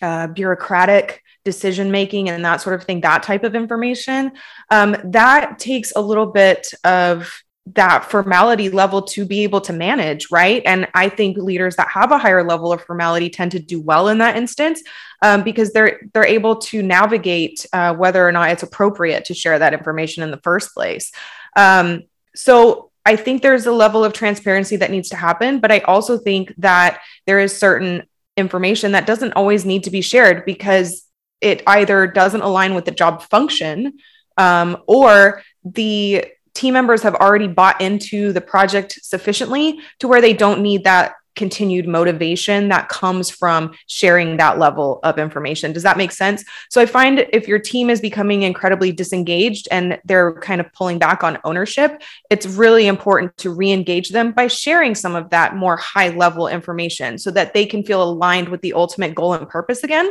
[0.00, 4.32] uh, bureaucratic decision making and that sort of thing, that type of information,
[4.70, 7.42] um, that takes a little bit of
[7.74, 10.62] that formality level to be able to manage right?
[10.64, 14.08] And i think leaders that have a higher level of formality tend to do well
[14.08, 14.82] in that instance
[15.22, 19.58] um, because they're they're able to navigate uh, whether or not it's appropriate to share
[19.58, 21.12] that information in the first place.
[21.56, 22.04] Um,
[22.34, 26.16] so i think there's a level of transparency that needs to happen but i also
[26.16, 28.04] think that there is certain
[28.36, 31.04] information that doesn't always need to be shared because
[31.40, 33.94] it either doesn't align with the job function
[34.36, 36.24] um, or the
[36.58, 41.14] team members have already bought into the project sufficiently to where they don't need that
[41.38, 45.72] continued motivation that comes from sharing that level of information.
[45.72, 46.44] Does that make sense?
[46.68, 50.98] So I find if your team is becoming incredibly disengaged and they're kind of pulling
[50.98, 55.54] back on ownership, it's really important to re engage them by sharing some of that
[55.54, 59.48] more high level information so that they can feel aligned with the ultimate goal and
[59.48, 60.10] purpose again.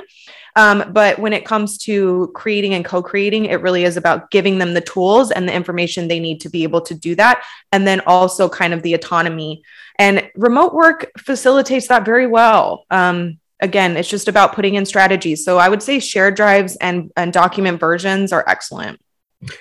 [0.58, 4.58] Um, but when it comes to creating and co creating, it really is about giving
[4.58, 7.44] them the tools and the information they need to be able to do that.
[7.72, 9.62] And then also kind of the autonomy.
[10.00, 12.86] And remote work facilitates that very well.
[12.90, 15.46] Um, again, it's just about putting in strategies.
[15.46, 19.00] So I would say shared drives and, and document versions are excellent.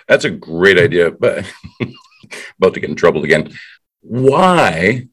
[0.09, 1.45] That's a great idea, but
[2.59, 3.53] about to get in trouble again.
[4.01, 5.09] Why,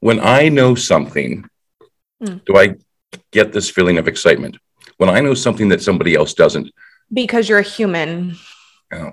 [0.00, 1.48] when I know something,
[2.22, 2.44] mm.
[2.44, 2.74] do I
[3.30, 4.58] get this feeling of excitement?
[5.02, 6.70] When I know something that somebody else doesn't?
[7.12, 8.36] Because you're a human.
[8.92, 9.10] Oh.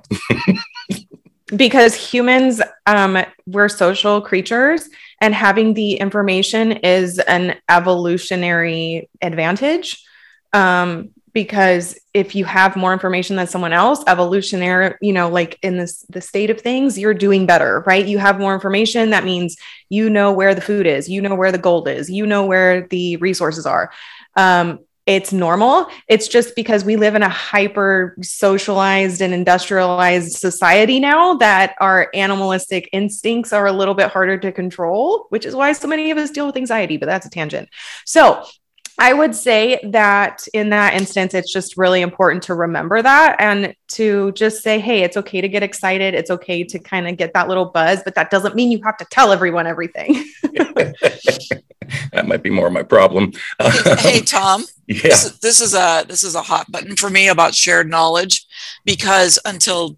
[1.56, 3.18] because humans, um,
[3.48, 4.88] we're social creatures,
[5.20, 10.06] and having the information is an evolutionary advantage.
[10.54, 15.78] Um, because if you have more information than someone else evolutionary you know like in
[15.78, 19.56] this the state of things you're doing better right you have more information that means
[19.90, 22.88] you know where the food is you know where the gold is you know where
[22.88, 23.92] the resources are
[24.36, 24.80] um,
[25.10, 25.88] it's normal.
[26.07, 32.12] It's just because we live in a hyper socialized and industrialized society now that our
[32.14, 36.20] animalistic instincts are a little bit harder to control, which is why so many of
[36.20, 37.70] us deal with anxiety, but that's a tangent.
[38.05, 38.45] So,
[39.01, 43.74] I would say that in that instance, it's just really important to remember that and
[43.93, 46.14] to just say, hey, it's okay to get excited.
[46.14, 48.97] It's okay to kind of get that little buzz, but that doesn't mean you have
[48.97, 50.26] to tell everyone everything.
[52.12, 53.34] that might be more of my problem.
[54.00, 54.66] hey, Tom.
[54.88, 55.02] Yeah.
[55.04, 58.46] This, this is a this is a hot button for me about shared knowledge
[58.86, 59.98] because until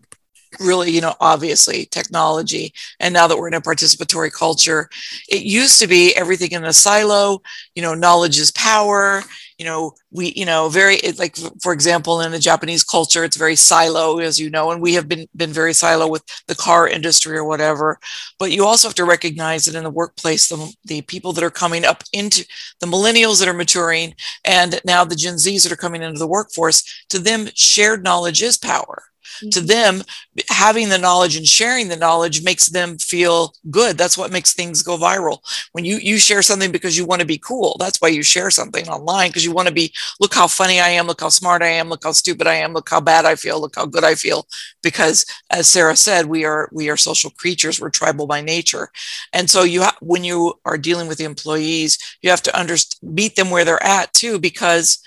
[0.60, 2.74] really, you know, obviously technology.
[3.00, 4.90] And now that we're in a participatory culture,
[5.30, 7.42] it used to be everything in a silo,
[7.76, 9.24] you know, knowledge is power.
[9.62, 13.56] You know, we, you know, very like, for example, in the Japanese culture, it's very
[13.56, 17.38] silo, as you know, and we have been been very silo with the car industry
[17.38, 18.00] or whatever.
[18.40, 21.52] But you also have to recognize that in the workplace, the, the people that are
[21.52, 22.44] coming up into
[22.80, 26.26] the millennials that are maturing, and now the Gen Zs that are coming into the
[26.26, 29.66] workforce, to them, shared knowledge is power to mm-hmm.
[29.66, 30.04] them
[30.50, 33.98] having the knowledge and sharing the knowledge makes them feel good.
[33.98, 35.40] That's what makes things go viral.
[35.72, 38.50] When you you share something because you want to be cool that's why you share
[38.50, 41.62] something online because you want to be look how funny i am look how smart
[41.62, 44.04] i am look how stupid i am look how bad i feel look how good
[44.04, 44.48] i feel.
[44.84, 48.90] Because as sarah said we are we are social creatures we're tribal by nature.
[49.34, 53.00] And so you ha- when you are dealing with the employees you have to understand
[53.02, 55.02] meet them where they're at too because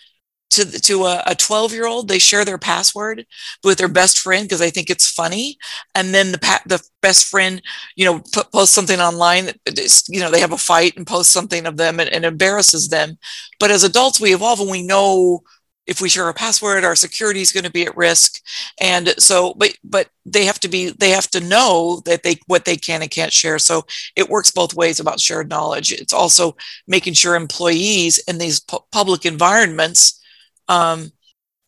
[0.55, 3.26] to to a 12 year old they share their password
[3.62, 5.59] with their best friend because they think it's funny.
[5.94, 7.62] And then the pa- the best friend
[7.96, 11.30] you know p- posts something online that you know they have a fight and post
[11.32, 13.18] something of them and, and embarrasses them.
[13.61, 15.42] But as adults we evolve and we know
[15.86, 18.40] if we share a password our security is going to be at risk.
[18.80, 22.64] And so but but they have to be they have to know that they what
[22.64, 23.59] they can and can't share.
[23.59, 23.84] So
[24.16, 25.92] it works both ways about shared knowledge.
[25.92, 30.20] It's also making sure employees in these pu- public environments
[30.69, 31.12] um,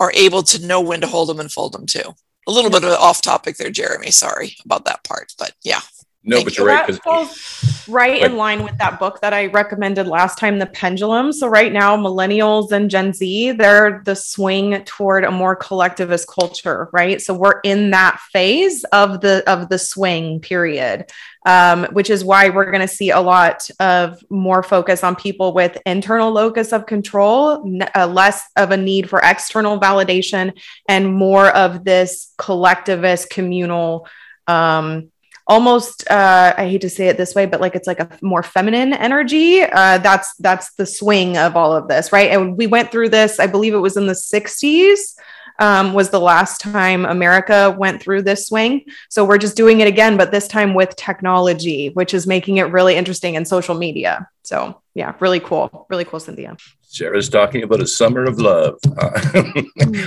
[0.01, 2.15] are able to know when to hold them and fold them too.
[2.49, 4.11] A little bit of off topic there, Jeremy.
[4.11, 5.81] Sorry about that part, but yeah.
[6.29, 6.87] No, but you're right.
[6.89, 11.33] That falls right in line with that book that I recommended last time, The Pendulum.
[11.33, 16.89] So right now, millennials and Gen Z, they're the swing toward a more collectivist culture,
[16.93, 17.21] right?
[17.21, 21.09] So we're in that phase of the of the swing period,
[21.47, 25.55] um, which is why we're going to see a lot of more focus on people
[25.55, 30.59] with internal locus of control, uh, less of a need for external validation,
[30.89, 34.09] and more of this collectivist communal.
[34.49, 35.13] Um,
[35.47, 38.43] almost uh, i hate to say it this way but like it's like a more
[38.43, 42.91] feminine energy uh, that's that's the swing of all of this right and we went
[42.91, 45.17] through this i believe it was in the 60s
[45.59, 49.89] um, was the last time america went through this swing so we're just doing it
[49.89, 54.29] again but this time with technology which is making it really interesting in social media
[54.43, 56.57] so yeah really cool really cool cynthia
[56.89, 58.79] Sarah's talking about a summer of love.
[58.97, 59.21] Uh,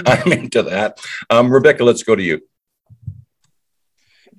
[0.08, 1.00] I'm into that.
[1.30, 2.42] Um, Rebecca, let's go to you.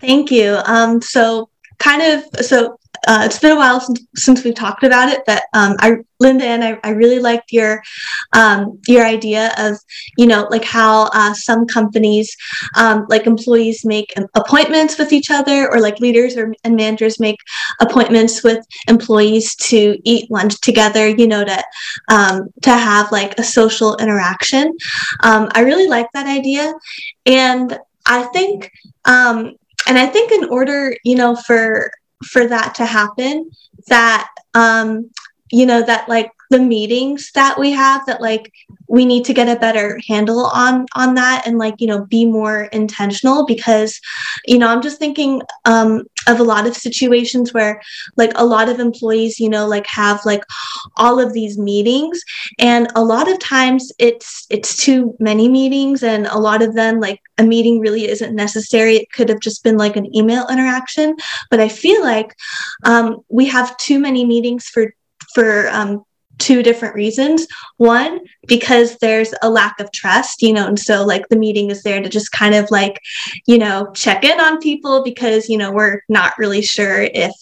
[0.01, 0.59] Thank you.
[0.65, 2.77] Um, so kind of so
[3.07, 6.45] uh, it's been a while since, since we've talked about it, but um, I, Linda,
[6.45, 7.83] and I, I really liked your
[8.35, 9.79] um, your idea of
[10.19, 12.37] you know like how uh, some companies
[12.77, 17.37] um, like employees make appointments with each other, or like leaders or and managers make
[17.81, 21.09] appointments with employees to eat lunch together.
[21.09, 21.65] You know to
[22.09, 24.77] um, to have like a social interaction.
[25.23, 26.75] Um, I really like that idea,
[27.25, 28.71] and I think
[29.07, 29.55] um,
[29.87, 31.91] and i think in order you know for
[32.25, 33.51] for that to happen
[33.89, 35.11] that um
[35.51, 38.53] you know that like the meetings that we have that like
[38.89, 42.25] we need to get a better handle on on that and like you know be
[42.25, 44.01] more intentional because
[44.47, 47.81] you know i'm just thinking um of a lot of situations where
[48.17, 50.45] like a lot of employees you know like have like
[50.97, 52.23] all of these meetings
[52.59, 57.01] and a lot of times it's it's too many meetings and a lot of them
[57.01, 58.97] like a meeting really isn't necessary.
[58.97, 61.17] It could have just been like an email interaction.
[61.51, 62.35] But i feel like
[62.85, 64.95] um, we have too many meetings for
[65.35, 66.05] for um,
[66.41, 67.47] two different reasons.
[67.77, 71.83] One, because there's a lack of trust, you know, and so like the meeting is
[71.83, 72.99] there to just kind of like,
[73.47, 77.33] you know, check in on people because, you know, we're not really sure if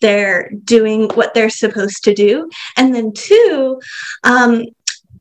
[0.00, 2.48] they're doing what they're supposed to do.
[2.76, 3.80] And then two,
[4.24, 4.64] um,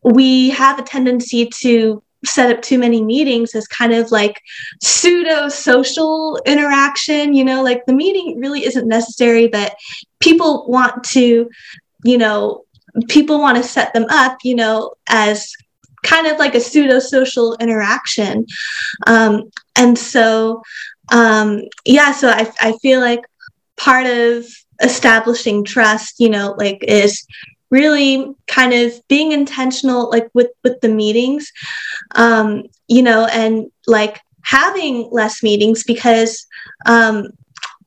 [0.03, 4.41] we have a tendency to set up too many meetings as kind of like
[4.81, 9.75] pseudo social interaction you know like the meeting really isn't necessary but
[10.19, 11.47] people want to
[12.03, 12.63] you know
[13.07, 15.51] people want to set them up, you know, as
[16.03, 18.45] kind of like a pseudo social interaction.
[19.05, 20.61] Um, and so,
[21.11, 23.21] um, yeah, so I, I feel like
[23.77, 24.45] part of
[24.81, 27.25] establishing trust, you know, like is
[27.69, 31.51] really kind of being intentional, like with, with the meetings,
[32.15, 36.45] um, you know, and like having less meetings because,
[36.85, 37.27] um,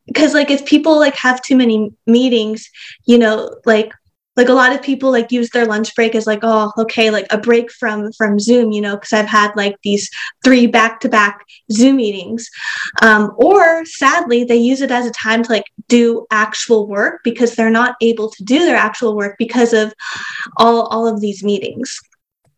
[0.07, 2.69] because like if people like have too many meetings
[3.07, 3.93] you know like
[4.41, 7.27] like a lot of people like use their lunch break as like oh okay like
[7.31, 10.09] a break from from zoom you know because i've had like these
[10.43, 12.49] three back-to-back zoom meetings.
[13.03, 17.55] Um, or sadly they use it as a time to like do actual work because
[17.55, 19.93] they're not able to do their actual work because of
[20.57, 21.99] all all of these meetings.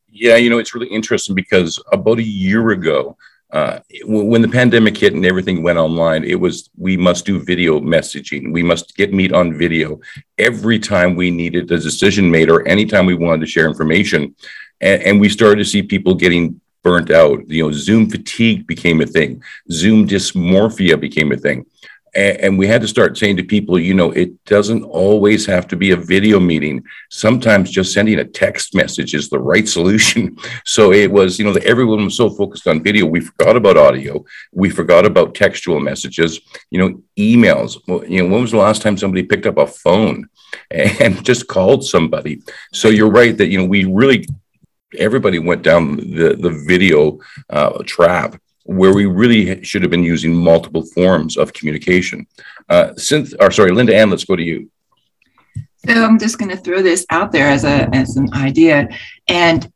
[0.09, 3.17] Yeah you know it's really interesting because about a year ago
[3.53, 7.81] uh, when the pandemic hit and everything went online, it was we must do video
[7.81, 8.51] messaging.
[8.51, 10.01] We must get meet on video
[10.39, 14.35] every time we needed a decision made or anytime we wanted to share information.
[14.81, 17.47] And, and we started to see people getting burnt out.
[17.49, 19.43] You know, Zoom fatigue became a thing.
[19.71, 21.67] Zoom dysmorphia became a thing
[22.15, 25.77] and, we had to start saying to people, you know, it doesn't always have to
[25.77, 26.85] be a video meeting.
[27.11, 30.37] Sometimes just sending a text message is the right solution.
[30.65, 33.77] So it was, you know, that everyone was so focused on video, we forgot about
[33.77, 36.41] audio, we forgot about textual messages,
[36.71, 37.79] you know, emails.
[38.09, 40.29] You know, when was the last time somebody picked up a phone
[40.71, 42.43] and just called somebody?
[42.73, 44.27] So you're right that you know we really
[44.99, 47.19] everybody went down the the video
[47.51, 52.27] uh, trap where we really should have been using multiple forms of communication.
[52.69, 54.71] Uh, Synth, or sorry, Linda Ann, let's go to you.
[55.85, 58.89] So I'm just going to throw this out there as a as an idea.
[59.27, 59.71] And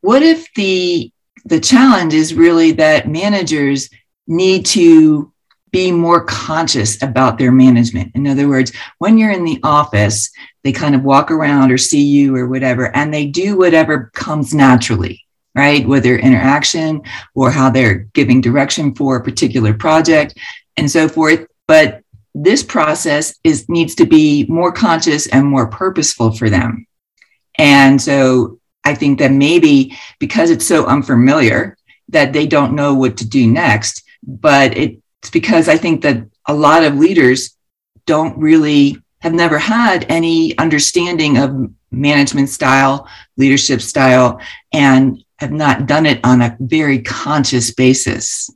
[0.00, 1.10] what if the
[1.46, 3.88] the challenge is really that managers
[4.26, 5.32] need to
[5.70, 8.12] be more conscious about their management.
[8.14, 10.30] In other words, when you're in the office,
[10.64, 14.54] they kind of walk around or see you or whatever, and they do whatever comes
[14.54, 15.26] naturally
[15.58, 15.88] right?
[15.88, 17.02] Whether interaction
[17.34, 20.38] or how they're giving direction for a particular project
[20.76, 21.48] and so forth.
[21.66, 22.02] But
[22.32, 26.86] this process is needs to be more conscious and more purposeful for them.
[27.58, 31.76] And so I think that maybe because it's so unfamiliar
[32.10, 36.54] that they don't know what to do next, but it's because I think that a
[36.54, 37.56] lot of leaders
[38.06, 41.50] don't really have never had any understanding of
[41.90, 44.40] management style, leadership style,
[44.72, 48.50] and have not done it on a very conscious basis.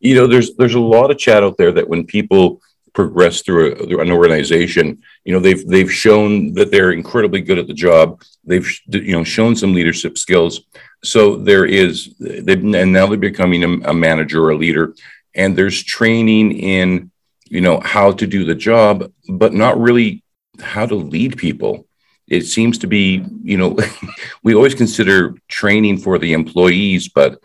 [0.00, 2.62] You know, there's there's a lot of chat out there that when people
[2.94, 7.58] progress through, a, through an organization, you know, they've they've shown that they're incredibly good
[7.58, 8.22] at the job.
[8.44, 10.62] They've you know shown some leadership skills.
[11.02, 14.94] So there is, and now they're becoming a, a manager or a leader,
[15.34, 17.10] and there's training in
[17.46, 20.22] you know how to do the job, but not really
[20.60, 21.87] how to lead people
[22.30, 23.76] it seems to be, you know,
[24.42, 27.40] we always consider training for the employees, but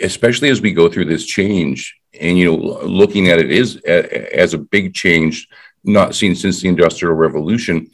[0.00, 4.54] especially as we go through this change and, you know, looking at it is as
[4.54, 5.48] a big change,
[5.84, 7.90] not seen since the Industrial Revolution,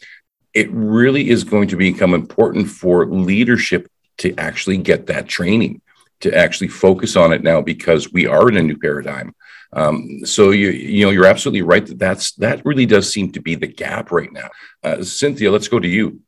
[0.53, 5.81] it really is going to become important for leadership to actually get that training,
[6.21, 9.35] to actually focus on it now because we are in a new paradigm.
[9.73, 13.41] Um, so you you know you're absolutely right that that's that really does seem to
[13.41, 14.49] be the gap right now.
[14.85, 16.21] Uh, Cynthia, let's go to you.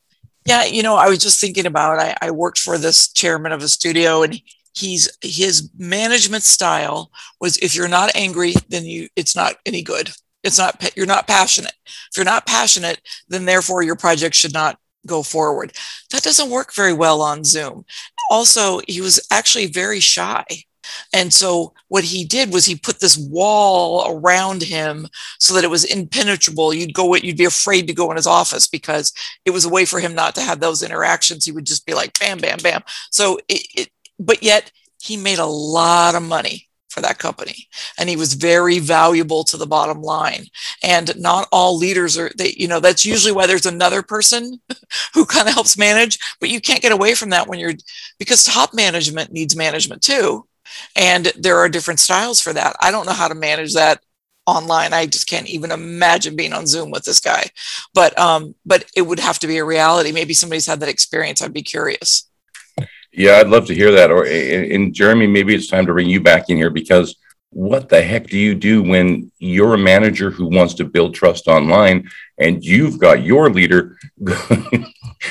[0.46, 3.62] Yeah, you know, I was just thinking about I, I worked for this chairman of
[3.62, 4.40] a studio and
[4.74, 10.10] he's his management style was if you're not angry, then you it's not any good.
[10.44, 11.74] It's not you're not passionate.
[11.86, 15.72] If you're not passionate, then therefore your project should not go forward.
[16.12, 17.84] That doesn't work very well on Zoom.
[18.30, 20.44] Also, he was actually very shy.
[21.12, 25.08] And so what he did was he put this wall around him
[25.38, 26.74] so that it was impenetrable.
[26.74, 29.12] You'd go, you'd be afraid to go in his office because
[29.44, 31.44] it was a way for him not to have those interactions.
[31.44, 32.82] He would just be like, bam, bam, bam.
[33.10, 37.68] So it, it but yet he made a lot of money for that company
[37.98, 40.46] and he was very valuable to the bottom line
[40.82, 44.58] and not all leaders are they you know that's usually why there's another person
[45.14, 47.74] who kind of helps manage but you can't get away from that when you're
[48.18, 50.46] because top management needs management too
[50.94, 52.76] and there are different styles for that.
[52.80, 54.00] I don't know how to manage that
[54.46, 54.92] online.
[54.92, 57.44] I just can't even imagine being on Zoom with this guy.
[57.94, 60.12] But um, but it would have to be a reality.
[60.12, 61.42] Maybe somebody's had that experience.
[61.42, 62.28] I'd be curious.
[63.12, 64.10] Yeah, I'd love to hear that.
[64.10, 67.16] Or and Jeremy, maybe it's time to bring you back in here because
[67.50, 71.48] what the heck do you do when you're a manager who wants to build trust
[71.48, 72.06] online
[72.38, 74.84] and you've got your leader you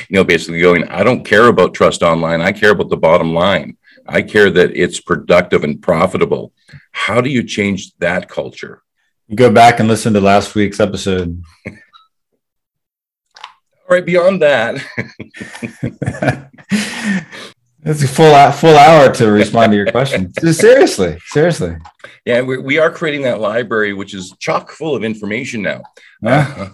[0.10, 3.78] know basically going i don't care about trust online i care about the bottom line
[4.06, 6.54] I care that it's productive and profitable.
[6.92, 8.82] How do you change that culture?
[9.28, 11.42] You go back and listen to last week's episode.
[11.68, 11.74] All
[13.90, 14.82] right, beyond that.
[17.88, 20.34] It's a full full hour to respond to your question.
[20.54, 21.78] seriously, seriously.
[22.26, 25.84] Yeah, we, we are creating that library, which is chock full of information now.
[26.20, 26.70] Yeah.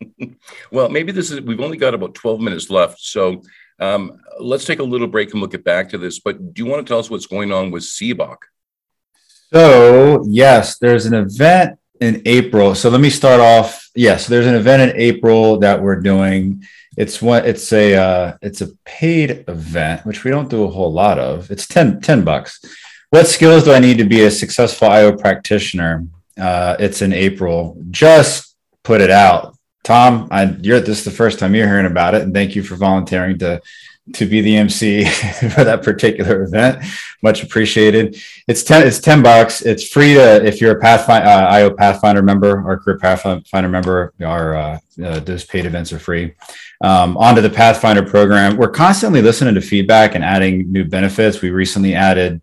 [0.70, 1.40] well, maybe this is.
[1.40, 3.40] We've only got about twelve minutes left, so
[3.80, 6.18] um, let's take a little break and look get back to this.
[6.18, 8.36] But do you want to tell us what's going on with CBOC?
[9.52, 12.74] So, yes, there's an event in April.
[12.74, 13.88] So let me start off.
[13.94, 16.64] Yes, there's an event in April that we're doing.
[16.96, 20.92] It's what it's a uh, it's a paid event, which we don't do a whole
[20.92, 21.50] lot of.
[21.50, 22.60] It's 10, 10 bucks.
[23.10, 26.06] What skills do I need to be a successful IO practitioner?
[26.40, 27.80] Uh, it's in April.
[27.90, 29.53] Just put it out.
[29.84, 32.62] Tom, I, you're this is the first time you're hearing about it, and thank you
[32.62, 33.60] for volunteering to
[34.12, 35.04] to be the MC
[35.50, 36.84] for that particular event.
[37.22, 38.16] Much appreciated.
[38.48, 38.86] It's ten.
[38.86, 39.62] It's ten bucks.
[39.62, 44.14] It's free to if you're a Pathfinder uh, IO Pathfinder member or career Pathfinder member.
[44.24, 46.34] Our uh, uh, those paid events are free.
[46.82, 48.56] Um, onto the Pathfinder program.
[48.56, 51.42] We're constantly listening to feedback and adding new benefits.
[51.42, 52.40] We recently added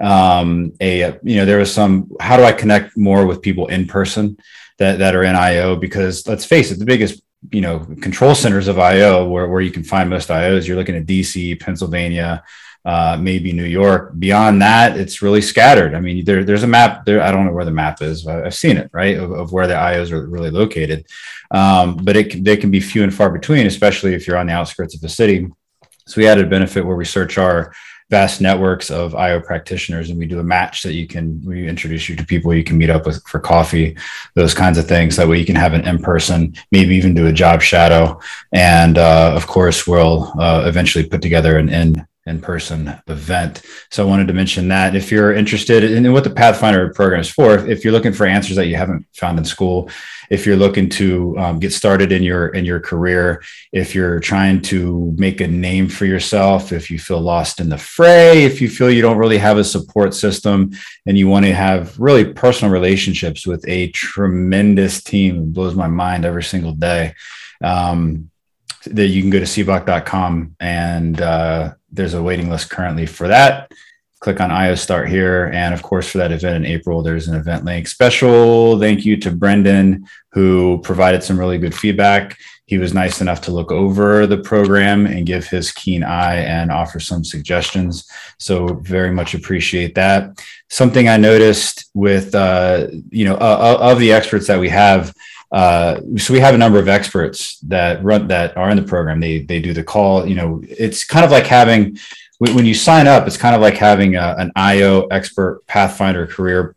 [0.00, 2.10] um, a you know there was some.
[2.20, 4.36] How do I connect more with people in person?
[4.78, 8.68] That, that are in IO because let's face it, the biggest you know control centers
[8.68, 12.42] of IO where, where you can find most IOs, you're looking at DC, Pennsylvania,
[12.84, 14.12] uh, maybe New York.
[14.18, 15.94] Beyond that, it's really scattered.
[15.94, 17.22] I mean, there, there's a map there.
[17.22, 18.26] I don't know where the map is.
[18.26, 21.06] I've seen it, right, of, of where the IOs are really located.
[21.50, 24.52] Um, but it, they can be few and far between, especially if you're on the
[24.52, 25.48] outskirts of the city.
[26.06, 27.72] So we added a benefit where we search our
[28.10, 32.08] vast networks of IO practitioners, and we do a match that you can we introduce
[32.08, 33.96] you to people you can meet up with for coffee,
[34.34, 35.16] those kinds of things.
[35.16, 38.20] That way you can have an in person, maybe even do a job shadow,
[38.52, 43.62] and uh, of course we'll uh, eventually put together an in in-person event.
[43.90, 47.28] So I wanted to mention that if you're interested in what the Pathfinder program is
[47.28, 49.90] for, if you're looking for answers that you haven't found in school,
[50.30, 54.62] if you're looking to um, get started in your in your career, if you're trying
[54.62, 58.68] to make a name for yourself, if you feel lost in the fray, if you
[58.70, 60.70] feel you don't really have a support system,
[61.06, 65.88] and you want to have really personal relationships with a tremendous team, it blows my
[65.88, 67.14] mind every single day.
[67.62, 68.30] Um,
[68.86, 73.70] that you can go to cboc.com and uh, there's a waiting list currently for that.
[74.20, 75.50] Click on IO Start here.
[75.52, 77.86] And of course, for that event in April, there's an event link.
[77.86, 82.38] Special thank you to Brendan, who provided some really good feedback.
[82.66, 86.72] He was nice enough to look over the program and give his keen eye and
[86.72, 88.08] offer some suggestions.
[88.38, 90.42] So very much appreciate that.
[90.70, 95.14] Something I noticed with uh, you know uh, of the experts that we have.
[95.54, 99.20] Uh, so we have a number of experts that run that are in the program.
[99.20, 100.26] They they do the call.
[100.26, 101.96] You know, it's kind of like having
[102.38, 103.28] when you sign up.
[103.28, 106.74] It's kind of like having a, an IO expert, Pathfinder career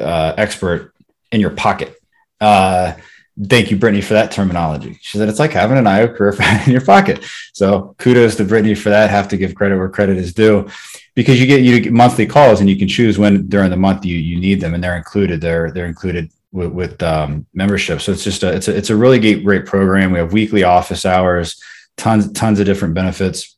[0.00, 0.94] uh, expert
[1.30, 1.94] in your pocket.
[2.40, 2.94] Uh,
[3.40, 4.98] thank you, Brittany, for that terminology.
[5.00, 6.34] She said it's like having an IO career
[6.66, 7.24] in your pocket.
[7.52, 9.10] So kudos to Brittany for that.
[9.10, 10.68] Have to give credit where credit is due,
[11.14, 14.04] because you get you get monthly calls and you can choose when during the month
[14.04, 15.40] you you need them, and they're included.
[15.40, 18.00] They're they're included with, with um, membership.
[18.00, 20.12] So it's just a it's a it's a really great program.
[20.12, 21.60] We have weekly office hours,
[21.96, 23.56] tons tons of different benefits.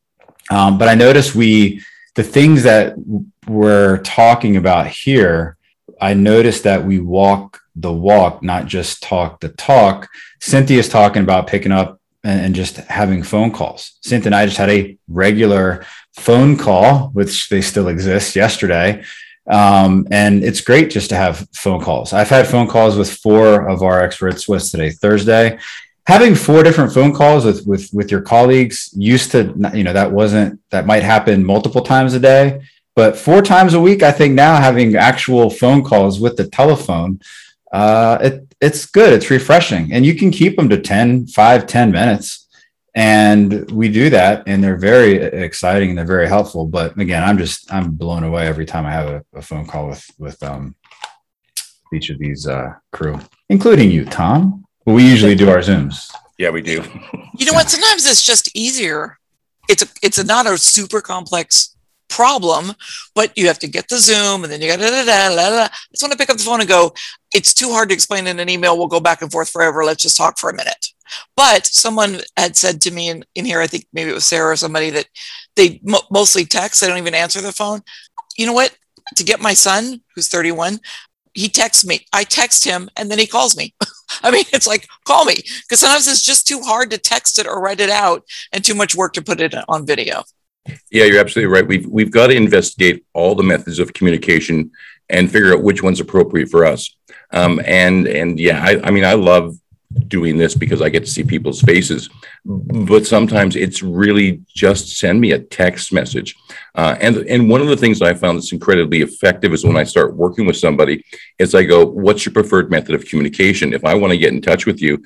[0.51, 1.82] Um, but I noticed we
[2.14, 2.95] the things that
[3.47, 5.57] we're talking about here.
[6.01, 10.09] I noticed that we walk the walk, not just talk the talk.
[10.41, 13.99] Cynthia's talking about picking up and, and just having phone calls.
[14.03, 15.84] Cynthia and I just had a regular
[16.16, 19.05] phone call, which they still exist yesterday.
[19.49, 22.12] Um, and it's great just to have phone calls.
[22.12, 24.49] I've had phone calls with four of our experts.
[24.49, 24.91] What's today?
[24.91, 25.59] Thursday.
[26.07, 30.11] Having four different phone calls with with with your colleagues used to, you know, that
[30.11, 32.61] wasn't that might happen multiple times a day,
[32.97, 34.03] but four times a week.
[34.03, 37.20] I think now having actual phone calls with the telephone
[37.72, 39.12] uh, it, it's good.
[39.12, 39.93] It's refreshing.
[39.93, 42.39] And you can keep them to 10, 5, 10 minutes.
[42.95, 44.45] And we do that.
[44.47, 46.66] And they're very exciting and they're very helpful.
[46.66, 49.88] But again, I'm just, I'm blown away every time I have a, a phone call
[49.88, 50.74] with, with um,
[51.93, 53.18] each of these uh, crew,
[53.49, 54.64] including you, Tom.
[54.84, 56.12] Well, we usually do our Zooms.
[56.38, 56.82] Yeah, we do.
[57.36, 57.70] You know what?
[57.70, 59.18] Sometimes it's just easier.
[59.68, 61.76] It's a, it's a, not a super complex
[62.09, 62.72] problem,
[63.14, 65.51] but you have to get the Zoom and then you got da, da, da, da,
[65.51, 65.62] da.
[65.64, 66.93] I just want to pick up the phone and go,
[67.32, 68.76] it's too hard to explain in an email.
[68.76, 69.84] We'll go back and forth forever.
[69.84, 70.86] Let's just talk for a minute.
[71.36, 74.52] But someone had said to me in, in here, I think maybe it was Sarah
[74.52, 75.06] or somebody that
[75.56, 76.80] they mo- mostly text.
[76.80, 77.80] They don't even answer the phone.
[78.36, 78.76] You know what?
[79.16, 80.78] To get my son, who's 31,
[81.34, 82.06] he texts me.
[82.12, 83.74] I text him and then he calls me.
[84.22, 85.36] I mean, it's like, call me.
[85.62, 88.74] Because sometimes it's just too hard to text it or write it out and too
[88.74, 90.22] much work to put it on video.
[90.90, 91.66] Yeah, you're absolutely right.
[91.66, 94.70] We've we've got to investigate all the methods of communication
[95.08, 96.94] and figure out which one's appropriate for us.
[97.32, 99.56] Um, and and yeah, I, I mean, I love
[100.07, 102.09] doing this because I get to see people's faces.
[102.45, 106.36] But sometimes it's really just send me a text message.
[106.74, 109.84] Uh, and and one of the things I found that's incredibly effective is when I
[109.84, 111.05] start working with somebody,
[111.38, 114.41] is I go, "What's your preferred method of communication?" If I want to get in
[114.41, 115.03] touch with you,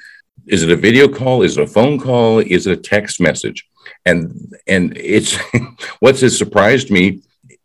[0.46, 1.42] is it a video call?
[1.42, 2.40] Is it a phone call?
[2.40, 3.66] Is it a text message?
[4.04, 5.36] And and it's
[6.00, 7.22] what's has surprised me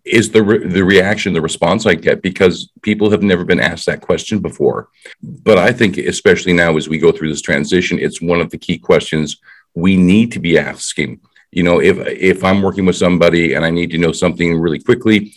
[0.09, 3.85] is the re- the reaction, the response I get because people have never been asked
[3.85, 4.89] that question before.
[5.21, 8.57] But I think, especially now as we go through this transition, it's one of the
[8.57, 9.37] key questions
[9.73, 11.21] we need to be asking.
[11.51, 14.79] You know, if if I'm working with somebody and I need to know something really
[14.79, 15.33] quickly,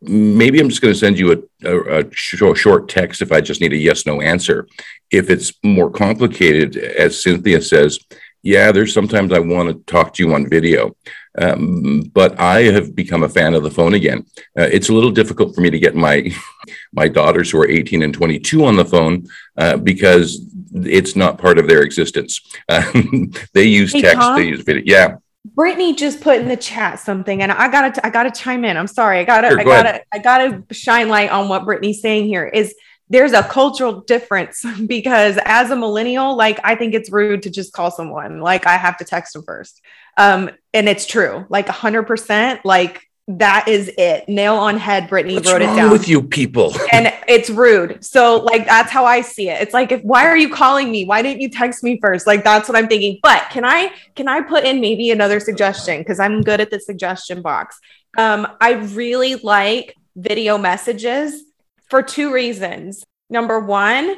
[0.00, 3.40] maybe I'm just going to send you a, a, a short, short text if I
[3.40, 4.66] just need a yes no answer.
[5.10, 7.98] If it's more complicated, as Cynthia says,
[8.42, 10.96] yeah, there's sometimes I want to talk to you on video,
[11.38, 14.26] um, but I have become a fan of the phone again.
[14.58, 16.30] Uh, it's a little difficult for me to get my
[16.92, 19.26] my daughters who are 18 and 22 on the phone
[19.56, 22.40] uh, because it's not part of their existence.
[23.54, 24.36] they use Hey, text, Tom?
[24.36, 24.82] they use video.
[24.86, 28.76] Yeah, Brittany just put in the chat something, and I gotta, I gotta chime in.
[28.76, 30.04] I'm sorry, I gotta, Sure, I go gotta, ahead.
[30.12, 32.46] I gotta shine light on what Brittany's saying here.
[32.46, 32.74] Is
[33.08, 37.72] there's a cultural difference because as a millennial, like I think it's rude to just
[37.72, 38.40] call someone.
[38.40, 39.80] Like I have to text them first,
[40.16, 41.46] um, and it's true.
[41.48, 44.28] Like 100, percent like that is it.
[44.28, 45.08] Nail on head.
[45.08, 46.74] Brittany what's wrote it down with you people?
[46.92, 48.04] and it's rude.
[48.04, 49.62] So like that's how I see it.
[49.62, 51.04] It's like if why are you calling me?
[51.04, 52.26] Why didn't you text me first?
[52.26, 53.20] Like that's what I'm thinking.
[53.22, 56.80] But can I can I put in maybe another suggestion because I'm good at the
[56.80, 57.78] suggestion box.
[58.18, 61.44] Um I really like video messages
[61.90, 63.04] for two reasons.
[63.30, 64.16] Number 1,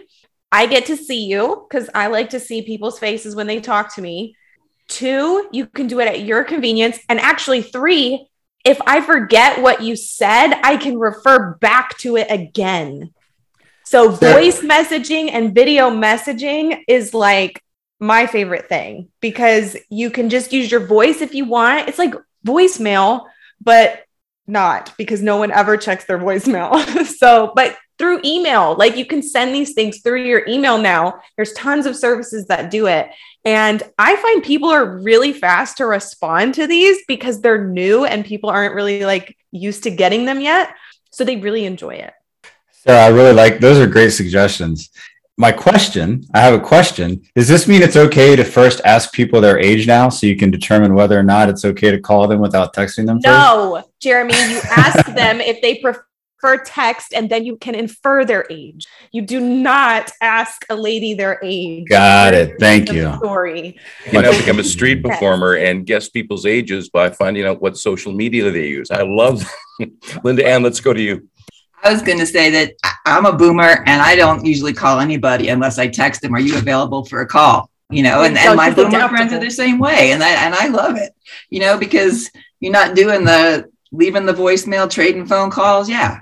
[0.50, 3.94] I get to see you cuz I like to see people's faces when they talk
[3.96, 4.34] to me.
[4.88, 8.28] Two, you can do it at your convenience and actually three,
[8.64, 13.12] if I forget what you said, I can refer back to it again.
[13.84, 17.62] So voice messaging and video messaging is like
[18.00, 21.88] my favorite thing because you can just use your voice if you want.
[21.88, 22.14] It's like
[22.46, 23.26] voicemail,
[23.60, 24.04] but
[24.46, 27.04] not because no one ever checks their voicemail.
[27.18, 31.20] so, but through email, like you can send these things through your email now.
[31.36, 33.10] There's tons of services that do it.
[33.44, 38.24] And I find people are really fast to respond to these because they're new and
[38.24, 40.74] people aren't really like used to getting them yet.
[41.12, 42.12] So they really enjoy it.
[42.70, 44.90] Sarah, I really like those are great suggestions.
[45.36, 49.40] my question i have a question does this mean it's okay to first ask people
[49.40, 52.38] their age now so you can determine whether or not it's okay to call them
[52.38, 53.26] without texting them first?
[53.26, 56.04] No, Jeremy, you ask them if they prefer
[56.52, 58.86] text and then you can infer their age.
[59.12, 61.88] You do not ask a lady their age.
[61.88, 63.78] got it thank The you You Story.
[64.12, 65.14] know, become a street Yes.
[65.14, 68.90] performer and guess people's ages by finding out what social media they use.
[68.90, 69.42] I love
[70.24, 70.62] Linda Ann.
[70.62, 71.28] Let's go to you.
[71.82, 75.00] I was going to say that I- I'm a boomer and I don't usually call
[75.00, 77.70] anybody unless I text them, are you available for a call?
[77.90, 80.12] You know, and, and my Don't boomer friends are the same way.
[80.12, 81.12] And I, and I love it,
[81.50, 82.30] you know, because
[82.60, 85.88] you're not doing the leaving the voicemail, trading phone calls.
[85.88, 86.20] Yeah.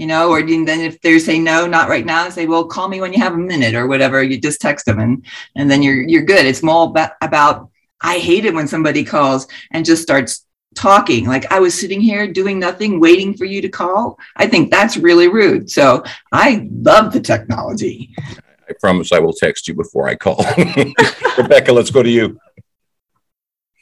[0.00, 3.02] You know, or then if they say no, not right now, say, well, call me
[3.02, 4.22] when you have a minute or whatever.
[4.22, 5.26] You just text them and,
[5.56, 6.46] and then you're, you're good.
[6.46, 7.68] It's more about, about,
[8.00, 11.26] I hate it when somebody calls and just starts talking.
[11.26, 14.18] Like I was sitting here doing nothing, waiting for you to call.
[14.36, 15.70] I think that's really rude.
[15.70, 18.14] So I love the technology.
[18.18, 20.42] I promise I will text you before I call.
[21.36, 22.40] Rebecca, let's go to you.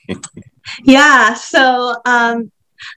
[0.84, 2.50] yeah so um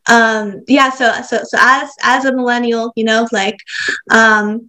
[0.09, 3.57] um yeah so so so as as a millennial you know like
[4.11, 4.67] um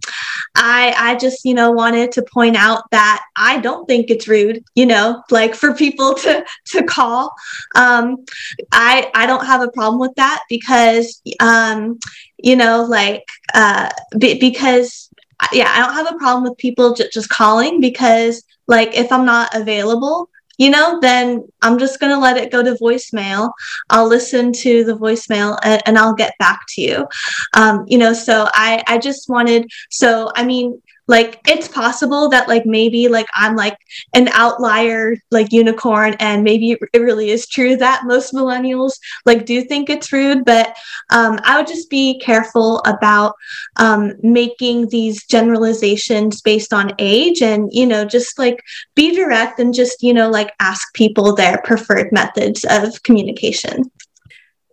[0.56, 4.62] i i just you know wanted to point out that i don't think it's rude
[4.74, 7.32] you know like for people to to call.
[7.74, 8.24] Um
[8.72, 11.98] i i don't have a problem with that because um
[12.38, 15.10] you know like uh be, because
[15.52, 19.24] yeah i don't have a problem with people j- just calling because like if i'm
[19.24, 20.28] not available
[20.58, 23.52] you know, then I'm just going to let it go to voicemail.
[23.90, 27.06] I'll listen to the voicemail and, and I'll get back to you.
[27.54, 32.48] Um, you know, so I, I just wanted, so I mean, like it's possible that
[32.48, 33.76] like maybe like I'm like
[34.14, 38.92] an outlier like unicorn and maybe it really is true that most millennials
[39.26, 40.76] like do think it's rude but
[41.10, 43.34] um, I would just be careful about
[43.76, 48.62] um, making these generalizations based on age and you know just like
[48.94, 53.90] be direct and just you know like ask people their preferred methods of communication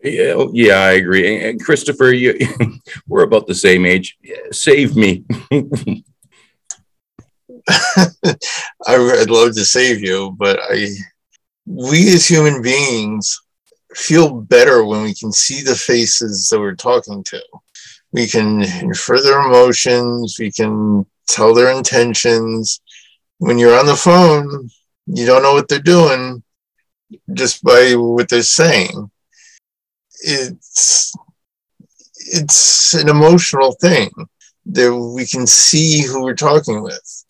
[0.03, 1.35] Yeah, oh, yeah, I agree.
[1.35, 2.37] And- And Christopher, you,
[3.07, 4.17] we're about the same age.
[4.51, 5.25] Save me.
[8.87, 10.89] I'd love to save you, but I,
[11.65, 13.41] we as human beings
[13.95, 17.41] feel better when we can see the faces that we're talking to.
[18.11, 22.81] We can infer their emotions, we can tell their intentions.
[23.37, 24.69] When you're on the phone,
[25.05, 26.43] you don't know what they're doing
[27.33, 29.09] just by what they're saying.
[30.21, 31.13] It's
[32.17, 34.09] it's an emotional thing
[34.67, 37.25] that we can see who we're talking with.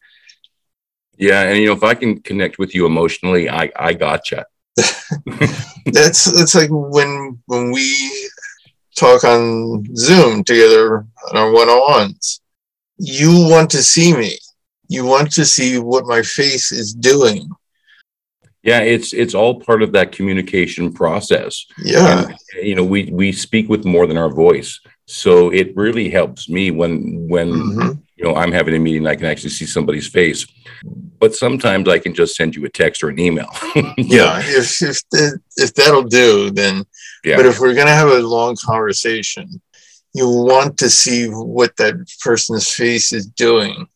[1.20, 4.46] Yeah, and you know, if I can connect with you emotionally, I I gotcha.
[5.86, 7.86] that's that's like when when we
[8.96, 12.42] talk on Zoom together on our one-on-ones.
[12.98, 14.38] You want to see me.
[14.88, 17.50] You want to see what my face is doing.
[18.64, 21.66] Yeah, it's it's all part of that communication process.
[21.78, 22.28] Yeah.
[22.28, 26.50] And, you know, we we speak with more than our voice, so it really helps
[26.50, 28.02] me when when Mhm.
[28.20, 29.08] You know I'm having a meeting.
[29.08, 30.46] I can actually see somebody's face,
[31.20, 33.50] but sometimes I can just send you a text or an email.
[33.98, 34.42] Yeah.
[34.44, 35.02] If if
[35.58, 36.84] if that'll do, then
[37.24, 37.38] yeah.
[37.38, 39.62] but if we're gonna have a long conversation,
[40.14, 43.88] you want to see what that person's face is doing.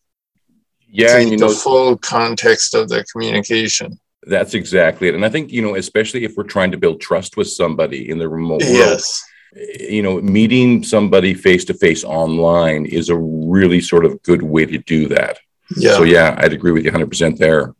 [0.87, 3.99] yeah, and you the know, full context of that communication.
[4.25, 5.15] That's exactly it.
[5.15, 8.19] And I think, you know, especially if we're trying to build trust with somebody in
[8.19, 9.21] the remote world, Yes.
[9.55, 14.65] You know, meeting somebody face to face online is a really sort of good way
[14.65, 15.39] to do that.
[15.75, 15.93] Yeah.
[15.93, 17.73] So, yeah, I'd agree with you 100% there.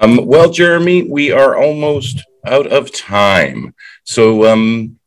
[0.00, 3.74] Um, well, Jeremy, we are almost out of time.
[4.04, 4.98] So, um,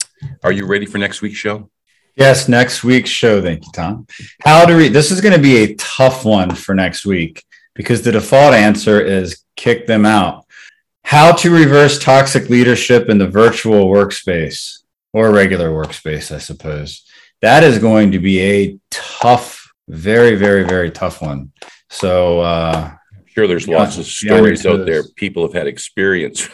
[0.43, 1.69] are you ready for next week's show?
[2.15, 3.41] Yes, next week's show.
[3.41, 4.07] Thank you, Tom.
[4.43, 7.43] How to read this is going to be a tough one for next week
[7.75, 10.45] because the default answer is kick them out.
[11.05, 14.78] How to reverse toxic leadership in the virtual workspace
[15.13, 17.03] or regular workspace, I suppose.
[17.41, 21.51] That is going to be a tough, very, very, very tough one.
[21.89, 25.03] So, uh, I'm Sure, there's Yeah, lots of stories it out there.
[25.15, 26.49] People have had experience.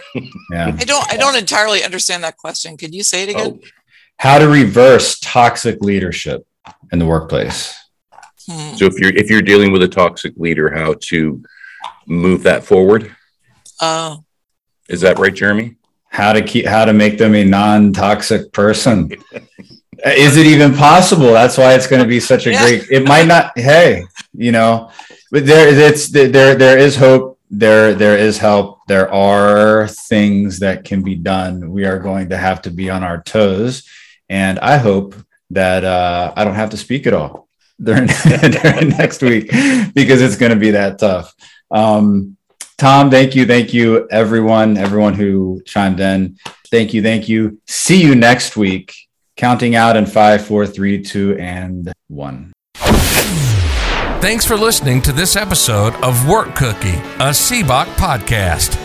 [0.52, 0.76] yeah.
[0.78, 2.78] I don't I don't entirely understand that question.
[2.78, 3.60] Could you say it again?
[3.64, 3.68] Oh,
[4.18, 6.46] How to reverse toxic leadership
[6.92, 7.74] in the workplace.
[8.48, 8.76] Hmm.
[8.76, 11.42] so if you're if you're dealing with a toxic leader, how to
[12.06, 13.16] move that forward?
[13.82, 14.24] Oh,
[14.88, 15.78] Is that right, Jeremy?
[16.20, 18.98] How to keep how to make them a non-toxic person.
[20.06, 21.32] Is it even possible?
[21.40, 22.62] That's why it's going to be such a Yeah.
[22.62, 23.90] great it might not hey
[24.46, 24.72] you know
[25.32, 27.26] but there it's there there is hope.
[27.66, 28.68] There there is help.
[28.94, 31.54] There are things that can be done.
[31.78, 33.74] We are going to have to be on our toes.
[34.30, 35.10] And i hope
[35.60, 37.34] that uh, i don't have to speak at all
[37.88, 38.08] during,
[38.62, 39.46] during next week
[40.00, 41.28] because it's going to be that tough.
[41.82, 42.06] Um,
[42.78, 43.46] Tom, thank you.
[43.46, 46.38] Thank you, everyone, everyone who chimed in.
[46.70, 47.02] Thank you.
[47.02, 47.62] Thank you.
[47.68, 48.94] See you next week.
[49.38, 52.52] Counting out in five, four, three, two, and one.
[52.76, 58.85] Thanks for listening to this episode of Work Cookie, a CBOC podcast.